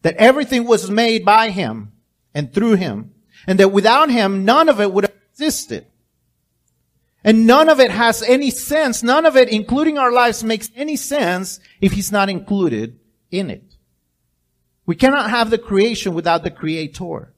that 0.00 0.14
everything 0.16 0.66
was 0.66 0.88
made 0.88 1.26
by 1.26 1.50
Him 1.50 1.92
and 2.32 2.54
through 2.54 2.78
Him 2.78 3.12
and 3.46 3.60
that 3.60 3.70
without 3.70 4.08
Him 4.08 4.46
none 4.46 4.70
of 4.70 4.80
it 4.80 4.90
would 4.90 5.04
have 5.04 5.14
existed. 5.30 5.88
And 7.24 7.46
none 7.46 7.70
of 7.70 7.80
it 7.80 7.90
has 7.90 8.22
any 8.22 8.50
sense, 8.50 9.02
none 9.02 9.24
of 9.24 9.34
it, 9.34 9.48
including 9.48 9.96
our 9.96 10.12
lives, 10.12 10.44
makes 10.44 10.70
any 10.76 10.96
sense 10.96 11.58
if 11.80 11.92
He's 11.92 12.12
not 12.12 12.28
included 12.28 13.00
in 13.30 13.50
it. 13.50 13.76
We 14.84 14.94
cannot 14.94 15.30
have 15.30 15.48
the 15.48 15.58
creation 15.58 16.12
without 16.12 16.44
the 16.44 16.50
creator. 16.50 17.32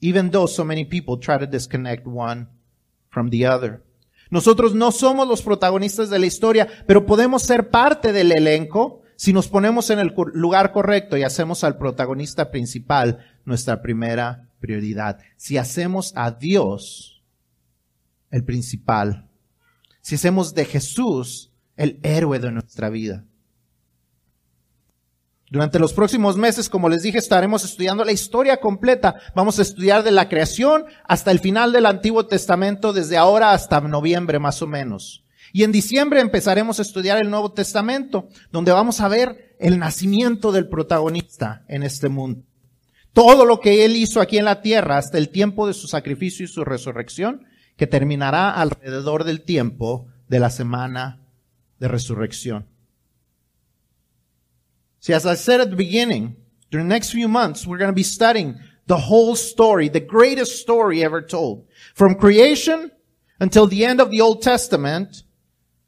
Even 0.00 0.30
though 0.30 0.46
so 0.46 0.64
many 0.64 0.84
people 0.84 1.18
try 1.18 1.36
to 1.36 1.46
disconnect 1.46 2.06
one 2.06 2.46
from 3.10 3.30
the 3.30 3.44
other. 3.46 3.82
Nosotros 4.30 4.72
no 4.74 4.92
somos 4.92 5.26
los 5.26 5.42
protagonistas 5.42 6.08
de 6.08 6.20
la 6.20 6.26
historia, 6.26 6.68
pero 6.86 7.04
podemos 7.04 7.42
ser 7.42 7.70
parte 7.70 8.12
del 8.12 8.30
elenco 8.30 9.02
si 9.16 9.32
nos 9.32 9.48
ponemos 9.48 9.90
en 9.90 9.98
el 9.98 10.14
lugar 10.32 10.72
correcto 10.72 11.16
y 11.16 11.24
hacemos 11.24 11.64
al 11.64 11.76
protagonista 11.76 12.52
principal 12.52 13.18
nuestra 13.44 13.82
primera 13.82 14.48
prioridad. 14.60 15.18
Si 15.36 15.58
hacemos 15.58 16.12
a 16.14 16.30
Dios 16.30 17.19
el 18.30 18.44
principal. 18.44 19.28
Si 20.00 20.14
hacemos 20.14 20.54
de 20.54 20.64
Jesús 20.64 21.52
el 21.76 21.98
héroe 22.02 22.38
de 22.38 22.52
nuestra 22.52 22.90
vida. 22.90 23.24
Durante 25.50 25.80
los 25.80 25.92
próximos 25.92 26.36
meses, 26.36 26.68
como 26.68 26.88
les 26.88 27.02
dije, 27.02 27.18
estaremos 27.18 27.64
estudiando 27.64 28.04
la 28.04 28.12
historia 28.12 28.58
completa. 28.58 29.16
Vamos 29.34 29.58
a 29.58 29.62
estudiar 29.62 30.04
de 30.04 30.12
la 30.12 30.28
creación 30.28 30.84
hasta 31.04 31.32
el 31.32 31.40
final 31.40 31.72
del 31.72 31.86
Antiguo 31.86 32.26
Testamento, 32.26 32.92
desde 32.92 33.16
ahora 33.16 33.52
hasta 33.52 33.80
noviembre 33.80 34.38
más 34.38 34.62
o 34.62 34.68
menos. 34.68 35.24
Y 35.52 35.64
en 35.64 35.72
diciembre 35.72 36.20
empezaremos 36.20 36.78
a 36.78 36.82
estudiar 36.82 37.20
el 37.20 37.30
Nuevo 37.30 37.50
Testamento, 37.50 38.28
donde 38.52 38.70
vamos 38.70 39.00
a 39.00 39.08
ver 39.08 39.56
el 39.58 39.80
nacimiento 39.80 40.52
del 40.52 40.68
protagonista 40.68 41.64
en 41.66 41.82
este 41.82 42.08
mundo. 42.08 42.44
Todo 43.12 43.44
lo 43.44 43.58
que 43.58 43.84
Él 43.84 43.96
hizo 43.96 44.20
aquí 44.20 44.38
en 44.38 44.44
la 44.44 44.62
tierra 44.62 44.98
hasta 44.98 45.18
el 45.18 45.30
tiempo 45.30 45.66
de 45.66 45.74
su 45.74 45.88
sacrificio 45.88 46.44
y 46.44 46.48
su 46.48 46.64
resurrección, 46.64 47.44
que 47.80 47.86
terminará 47.86 48.50
alrededor 48.50 49.24
del 49.24 49.40
tiempo 49.40 50.06
de 50.28 50.38
la 50.38 50.50
semana 50.50 51.18
de 51.78 51.88
resurrección. 51.88 52.66
See, 54.98 55.14
as 55.14 55.24
I 55.24 55.34
said 55.34 55.62
at 55.62 55.70
the 55.70 55.76
beginning, 55.76 56.36
during 56.70 56.88
the 56.88 56.94
next 56.94 57.10
few 57.10 57.26
months, 57.26 57.66
we're 57.66 57.78
going 57.78 57.88
to 57.88 57.94
be 57.94 58.02
studying 58.02 58.56
the 58.86 59.08
whole 59.08 59.34
story, 59.34 59.88
the 59.88 59.98
greatest 59.98 60.60
story 60.60 61.02
ever 61.02 61.22
told. 61.22 61.68
From 61.94 62.16
creation 62.16 62.90
until 63.40 63.66
the 63.66 63.86
end 63.86 63.98
of 63.98 64.10
the 64.10 64.20
Old 64.20 64.42
Testament, 64.42 65.22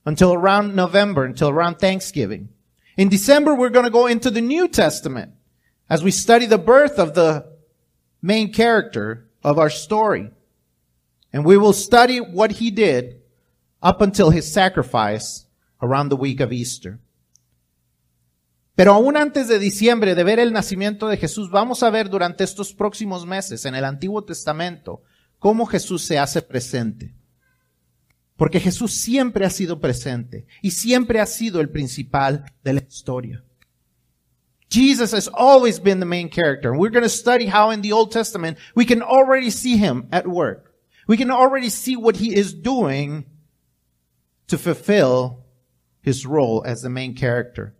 until 0.06 0.32
around 0.32 0.74
November, 0.74 1.26
until 1.26 1.50
around 1.50 1.74
Thanksgiving. 1.74 2.48
In 2.96 3.10
December, 3.10 3.54
we're 3.54 3.68
going 3.68 3.84
to 3.84 3.90
go 3.90 4.06
into 4.06 4.30
the 4.30 4.40
New 4.40 4.66
Testament 4.66 5.32
as 5.90 6.02
we 6.02 6.10
study 6.10 6.46
the 6.46 6.56
birth 6.56 6.98
of 6.98 7.12
the 7.12 7.52
main 8.22 8.50
character 8.50 9.28
of 9.44 9.58
our 9.58 9.68
story. 9.68 10.30
And 11.32 11.46
we 11.46 11.56
will 11.56 11.72
study 11.72 12.18
what 12.18 12.52
he 12.60 12.70
did 12.70 13.22
up 13.82 14.00
until 14.00 14.30
his 14.30 14.52
sacrifice 14.52 15.46
around 15.80 16.10
the 16.10 16.16
week 16.16 16.40
of 16.40 16.52
Easter. 16.52 17.00
Pero 18.74 18.94
aún 18.94 19.16
antes 19.16 19.48
de 19.48 19.58
diciembre, 19.58 20.14
de 20.14 20.24
ver 20.24 20.38
el 20.38 20.52
nacimiento 20.52 21.08
de 21.08 21.16
Jesús, 21.16 21.50
vamos 21.50 21.82
a 21.82 21.90
ver 21.90 22.08
durante 22.08 22.44
estos 22.44 22.72
próximos 22.72 23.26
meses 23.26 23.64
en 23.66 23.74
el 23.74 23.84
Antiguo 23.84 24.24
Testamento 24.24 25.02
cómo 25.38 25.66
Jesús 25.66 26.02
se 26.02 26.18
hace 26.18 26.40
presente. 26.40 27.14
Porque 28.36 28.60
Jesús 28.60 28.92
siempre 28.92 29.44
ha 29.44 29.50
sido 29.50 29.78
presente 29.78 30.46
y 30.62 30.70
siempre 30.70 31.20
ha 31.20 31.26
sido 31.26 31.60
el 31.60 31.68
principal 31.68 32.44
de 32.64 32.72
la 32.72 32.80
historia. 32.80 33.44
Jesus 34.70 35.12
has 35.12 35.28
always 35.34 35.78
been 35.78 36.00
the 36.00 36.06
main 36.06 36.30
character. 36.30 36.70
And 36.70 36.80
we're 36.80 36.90
going 36.90 37.02
to 37.02 37.10
study 37.10 37.46
how 37.46 37.70
in 37.72 37.82
the 37.82 37.92
Old 37.92 38.10
Testament 38.10 38.56
we 38.74 38.86
can 38.86 39.02
already 39.02 39.50
see 39.50 39.76
him 39.76 40.08
at 40.10 40.26
work. 40.26 40.71
We 41.08 41.16
can 41.16 41.30
already 41.30 41.70
see 41.70 41.96
what 41.96 42.16
he 42.16 42.34
is 42.34 42.62
doing 42.62 43.26
to 44.46 44.58
fulfill 44.58 45.44
his 46.02 46.26
role 46.26 46.62
as 46.64 46.82
the 46.82 46.88
main 46.88 47.14
character. 47.14 47.74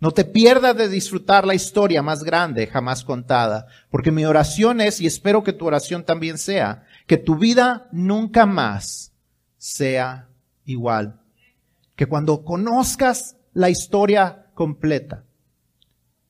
No 0.00 0.10
te 0.10 0.24
pierdas 0.24 0.76
de 0.76 0.88
disfrutar 0.88 1.46
la 1.46 1.54
historia 1.54 2.02
más 2.02 2.24
grande 2.24 2.66
jamás 2.66 3.04
contada, 3.04 3.68
porque 3.88 4.10
mi 4.10 4.24
oración 4.24 4.80
es, 4.80 5.00
y 5.00 5.06
espero 5.06 5.44
que 5.44 5.52
tu 5.52 5.64
oración 5.64 6.04
también 6.04 6.38
sea, 6.38 6.84
que 7.06 7.18
tu 7.18 7.36
vida 7.36 7.88
nunca 7.92 8.44
más 8.44 9.12
sea 9.58 10.28
igual. 10.64 11.20
Que 11.94 12.06
cuando 12.06 12.44
conozcas 12.44 13.36
la 13.52 13.70
historia 13.70 14.46
completa 14.54 15.24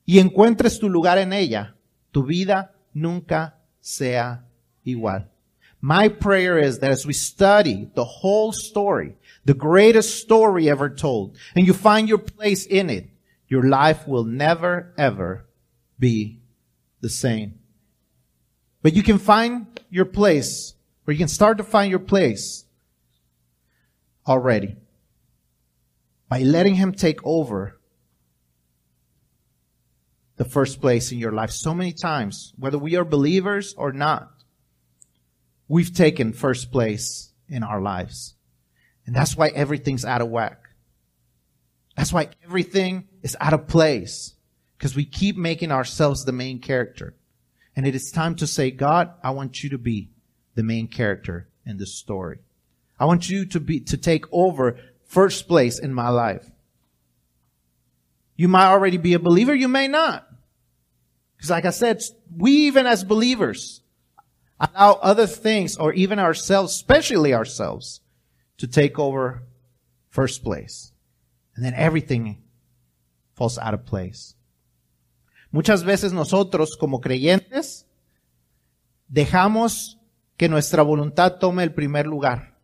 y 0.05 0.19
encuentres 0.19 0.79
tu 0.79 0.91
lugar 0.91 1.17
en 1.17 1.33
ella, 1.33 1.77
tu 2.11 2.25
vida 2.25 2.75
nunca 2.93 3.59
sea 3.81 4.45
igual. 4.85 5.32
My 5.85 6.09
prayer 6.09 6.59
is 6.59 6.79
that 6.79 6.93
as 6.93 7.05
we 7.05 7.13
study 7.13 7.91
the 7.95 8.05
whole 8.05 8.53
story, 8.53 9.17
the 9.45 9.53
greatest 9.53 10.21
story 10.21 10.71
ever 10.71 10.89
told, 10.89 11.37
and 11.57 11.67
you 11.67 11.75
find 11.75 12.09
your 12.09 12.19
place 12.19 12.65
in 12.65 12.89
it, 12.89 13.11
your 13.49 13.65
life 13.65 14.07
will 14.07 14.23
never 14.23 14.95
ever 14.97 15.45
be 15.99 16.41
the 17.01 17.09
same. 17.09 17.59
But 18.83 18.95
you 18.95 19.03
can 19.03 19.19
find 19.19 19.67
your 19.91 20.05
place, 20.05 20.75
or 21.05 21.13
you 21.13 21.19
can 21.19 21.27
start 21.27 21.59
to 21.59 21.65
find 21.65 21.91
your 21.91 21.99
place 21.99 22.65
already 24.25 24.77
by 26.29 26.43
letting 26.43 26.77
Him 26.77 26.93
take 26.93 27.19
over 27.27 27.81
the 30.37 30.45
first 30.45 30.81
place 30.81 31.11
in 31.11 31.19
your 31.19 31.33
life. 31.33 31.51
So 31.51 31.75
many 31.75 31.93
times, 31.93 32.53
whether 32.57 32.79
we 32.79 32.95
are 32.95 33.05
believers 33.05 33.75
or 33.77 33.93
not, 33.93 34.32
we've 35.73 35.95
taken 35.95 36.35
first 36.35 36.71
place 36.71 37.31
in 37.49 37.63
our 37.63 37.81
lives. 37.81 38.35
And 39.07 39.17
that's 39.17 39.35
why 39.35 39.49
everything's 39.49 40.05
out 40.05 40.21
of 40.21 40.29
whack. 40.29 40.69
That's 41.97 42.13
why 42.13 42.29
everything 42.45 43.09
is 43.23 43.39
out 43.41 43.55
of 43.55 43.69
place 43.69 44.35
because 44.77 44.95
we 44.95 45.07
keep 45.07 45.35
making 45.35 45.73
ourselves 45.73 46.27
the 46.27 46.33
main 46.33 46.59
character. 46.59 47.15
And 47.75 47.87
it 47.87 47.95
is 47.95 48.11
time 48.11 48.35
to 48.37 48.47
say, 48.47 48.71
God, 48.71 49.13
I 49.25 49.31
want 49.31 49.65
you 49.65 49.71
to 49.71 49.79
be 49.79 50.11
the 50.55 50.63
main 50.63 50.89
character 50.89 51.49
in 51.65 51.79
this 51.79 51.95
story. 51.95 52.41
I 53.01 53.07
want 53.07 53.31
you 53.31 53.47
to 53.47 53.59
be, 53.59 53.81
to 53.81 53.97
take 53.97 54.27
over 54.31 54.79
first 55.07 55.49
place 55.49 55.79
in 55.79 55.95
my 55.95 56.11
life. 56.11 56.45
You 58.37 58.49
might 58.49 58.69
already 58.69 58.99
be 58.99 59.15
a 59.15 59.19
believer, 59.19 59.55
you 59.55 59.69
may 59.69 59.89
not. 59.89 60.29
Because 61.39 61.49
like 61.49 61.65
I 61.65 61.71
said, 61.71 62.03
we 62.37 62.67
even 62.67 62.87
as 62.87 63.05
believers 63.05 63.82
allow 64.63 64.99
other 65.03 65.27
things 65.27 65.77
or 65.77 65.93
even 65.93 66.19
ourselves, 66.19 66.73
especially 66.73 67.35
ourselves, 67.35 68.01
to 68.59 68.67
take 68.67 68.99
over 68.99 69.43
first 70.09 70.45
place. 70.45 70.93
And 71.57 71.65
then 71.65 71.75
everything 71.75 72.39
falls 73.35 73.59
out 73.59 73.75
of 73.75 73.85
place. 73.85 74.37
Muchas 75.51 75.83
veces 75.83 76.13
nosotros 76.13 76.77
como 76.79 77.01
creyentes 77.01 77.87
dejamos 79.09 79.99
que 80.39 80.49
nuestra 80.49 80.83
voluntad 80.83 81.39
tome 81.39 81.63
el 81.63 81.75
primer 81.75 82.07
lugar 82.07 82.59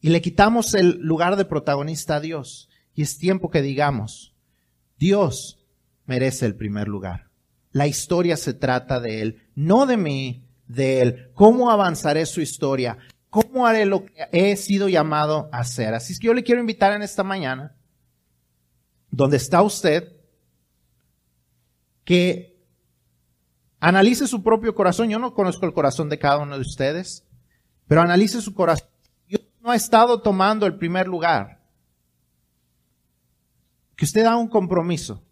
y 0.00 0.10
le 0.10 0.20
quitamos 0.20 0.74
el 0.74 0.98
lugar 1.00 1.36
de 1.36 1.44
protagonista 1.44 2.16
a 2.16 2.20
Dios. 2.20 2.68
Y 2.94 3.02
es 3.02 3.18
tiempo 3.18 3.50
que 3.50 3.62
digamos, 3.62 4.34
Dios 4.98 5.58
merece 6.04 6.46
el 6.46 6.54
primer 6.54 6.88
lugar. 6.88 7.30
La 7.70 7.86
historia 7.86 8.36
se 8.36 8.52
trata 8.52 9.00
de 9.00 9.22
Él, 9.22 9.42
no 9.54 9.86
de 9.86 9.96
mí, 9.96 10.44
de 10.72 11.02
Él. 11.02 11.30
¿Cómo 11.34 11.70
avanzaré 11.70 12.26
su 12.26 12.40
historia? 12.40 12.98
¿Cómo 13.30 13.66
haré 13.66 13.86
lo 13.86 14.04
que 14.04 14.28
he 14.32 14.56
sido 14.56 14.88
llamado 14.88 15.48
a 15.52 15.60
hacer? 15.60 15.94
Así 15.94 16.12
es 16.12 16.18
que 16.18 16.26
yo 16.26 16.34
le 16.34 16.42
quiero 16.42 16.60
invitar 16.60 16.92
en 16.92 17.02
esta 17.02 17.22
mañana, 17.22 17.74
donde 19.10 19.36
está 19.36 19.62
usted, 19.62 20.16
que 22.04 22.62
analice 23.80 24.26
su 24.26 24.42
propio 24.42 24.74
corazón. 24.74 25.08
Yo 25.08 25.18
no 25.18 25.34
conozco 25.34 25.66
el 25.66 25.72
corazón 25.72 26.08
de 26.08 26.18
cada 26.18 26.38
uno 26.38 26.56
de 26.56 26.62
ustedes, 26.62 27.24
pero 27.86 28.02
analice 28.02 28.40
su 28.40 28.54
corazón. 28.54 28.88
Dios 29.26 29.42
no 29.60 29.70
ha 29.70 29.76
estado 29.76 30.20
tomando 30.20 30.66
el 30.66 30.76
primer 30.76 31.06
lugar. 31.06 31.62
Que 33.96 34.04
usted 34.04 34.24
haga 34.24 34.36
un 34.36 34.48
compromiso 34.48 35.22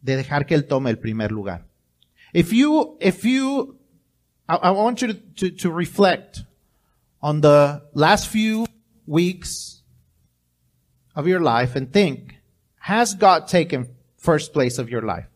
de 0.00 0.16
dejar 0.16 0.46
que 0.46 0.54
Él 0.54 0.66
tome 0.66 0.90
el 0.90 0.98
primer 0.98 1.32
lugar. 1.32 1.66
If 2.34 2.52
you, 2.52 2.98
if 3.00 3.24
you, 3.24 3.78
I, 4.48 4.56
I 4.56 4.70
want 4.70 5.02
you 5.02 5.08
to, 5.08 5.14
to, 5.14 5.50
to 5.50 5.70
reflect 5.70 6.42
on 7.22 7.40
the 7.40 7.82
last 7.94 8.28
few 8.28 8.66
weeks 9.06 9.82
of 11.14 11.26
your 11.26 11.40
life 11.40 11.76
and 11.76 11.92
think, 11.92 12.36
has 12.78 13.14
God 13.14 13.48
taken 13.48 13.88
first 14.18 14.52
place 14.52 14.78
of 14.78 14.90
your 14.90 15.02
life? 15.02 15.26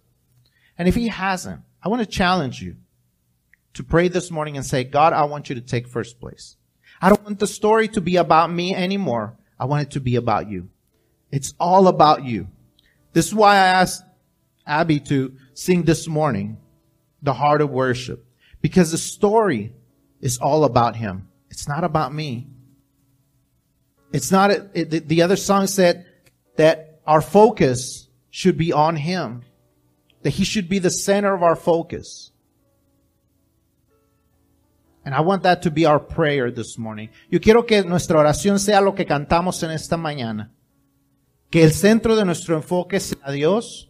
And 0.76 0.86
if 0.88 0.94
He 0.94 1.08
hasn't, 1.08 1.62
I 1.82 1.88
want 1.88 2.00
to 2.00 2.06
challenge 2.06 2.60
you 2.60 2.76
to 3.74 3.84
pray 3.84 4.08
this 4.08 4.30
morning 4.30 4.56
and 4.56 4.66
say, 4.66 4.84
God, 4.84 5.12
I 5.12 5.24
want 5.24 5.48
you 5.48 5.54
to 5.54 5.60
take 5.60 5.88
first 5.88 6.20
place. 6.20 6.56
I 7.00 7.08
don't 7.08 7.24
want 7.24 7.38
the 7.38 7.46
story 7.46 7.88
to 7.88 8.00
be 8.00 8.16
about 8.16 8.50
me 8.50 8.74
anymore. 8.74 9.36
I 9.58 9.66
want 9.66 9.82
it 9.82 9.90
to 9.92 10.00
be 10.00 10.16
about 10.16 10.50
you. 10.50 10.68
It's 11.30 11.54
all 11.60 11.88
about 11.88 12.24
you. 12.24 12.48
This 13.12 13.28
is 13.28 13.34
why 13.34 13.54
I 13.54 13.66
asked 13.66 14.02
Abby 14.66 15.00
to 15.00 15.36
sing 15.54 15.84
this 15.84 16.06
morning, 16.06 16.58
the 17.22 17.32
heart 17.32 17.60
of 17.60 17.70
worship, 17.70 18.24
because 18.60 18.90
the 18.90 18.98
story 18.98 19.72
is 20.20 20.38
all 20.38 20.64
about 20.64 20.96
him. 20.96 21.28
It's 21.50 21.68
not 21.68 21.84
about 21.84 22.12
me. 22.12 22.48
It's 24.12 24.30
not, 24.32 24.50
it, 24.50 25.08
the 25.08 25.22
other 25.22 25.36
song 25.36 25.66
said 25.66 26.06
that 26.56 27.00
our 27.06 27.20
focus 27.20 28.08
should 28.30 28.56
be 28.56 28.72
on 28.72 28.96
him, 28.96 29.42
that 30.22 30.30
he 30.30 30.44
should 30.44 30.68
be 30.68 30.78
the 30.78 30.90
center 30.90 31.34
of 31.34 31.42
our 31.42 31.56
focus. 31.56 32.32
And 35.04 35.14
I 35.14 35.20
want 35.20 35.42
that 35.44 35.62
to 35.62 35.70
be 35.70 35.86
our 35.86 35.98
prayer 35.98 36.50
this 36.50 36.76
morning. 36.76 37.08
Yo 37.30 37.38
quiero 37.40 37.62
que 37.62 37.82
nuestra 37.82 38.18
oración 38.18 38.58
sea 38.58 38.80
lo 38.80 38.92
que 38.92 39.06
cantamos 39.06 39.62
en 39.62 39.70
esta 39.70 39.96
mañana. 39.96 40.50
Que 41.50 41.64
el 41.64 41.72
centro 41.72 42.14
de 42.14 42.26
nuestro 42.26 42.56
enfoque 42.56 43.00
sea 43.00 43.30
Dios 43.32 43.87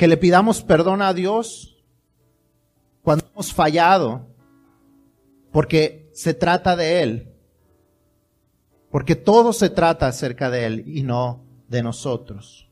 que 0.00 0.08
le 0.08 0.16
pidamos 0.16 0.62
perdón 0.62 1.02
a 1.02 1.12
Dios 1.12 1.76
cuando 3.02 3.26
hemos 3.34 3.52
fallado, 3.52 4.28
porque 5.52 6.08
se 6.14 6.32
trata 6.32 6.74
de 6.74 7.02
Él, 7.02 7.34
porque 8.90 9.14
todo 9.14 9.52
se 9.52 9.68
trata 9.68 10.06
acerca 10.06 10.48
de 10.48 10.64
Él 10.64 10.84
y 10.86 11.02
no 11.02 11.44
de 11.68 11.82
nosotros. 11.82 12.69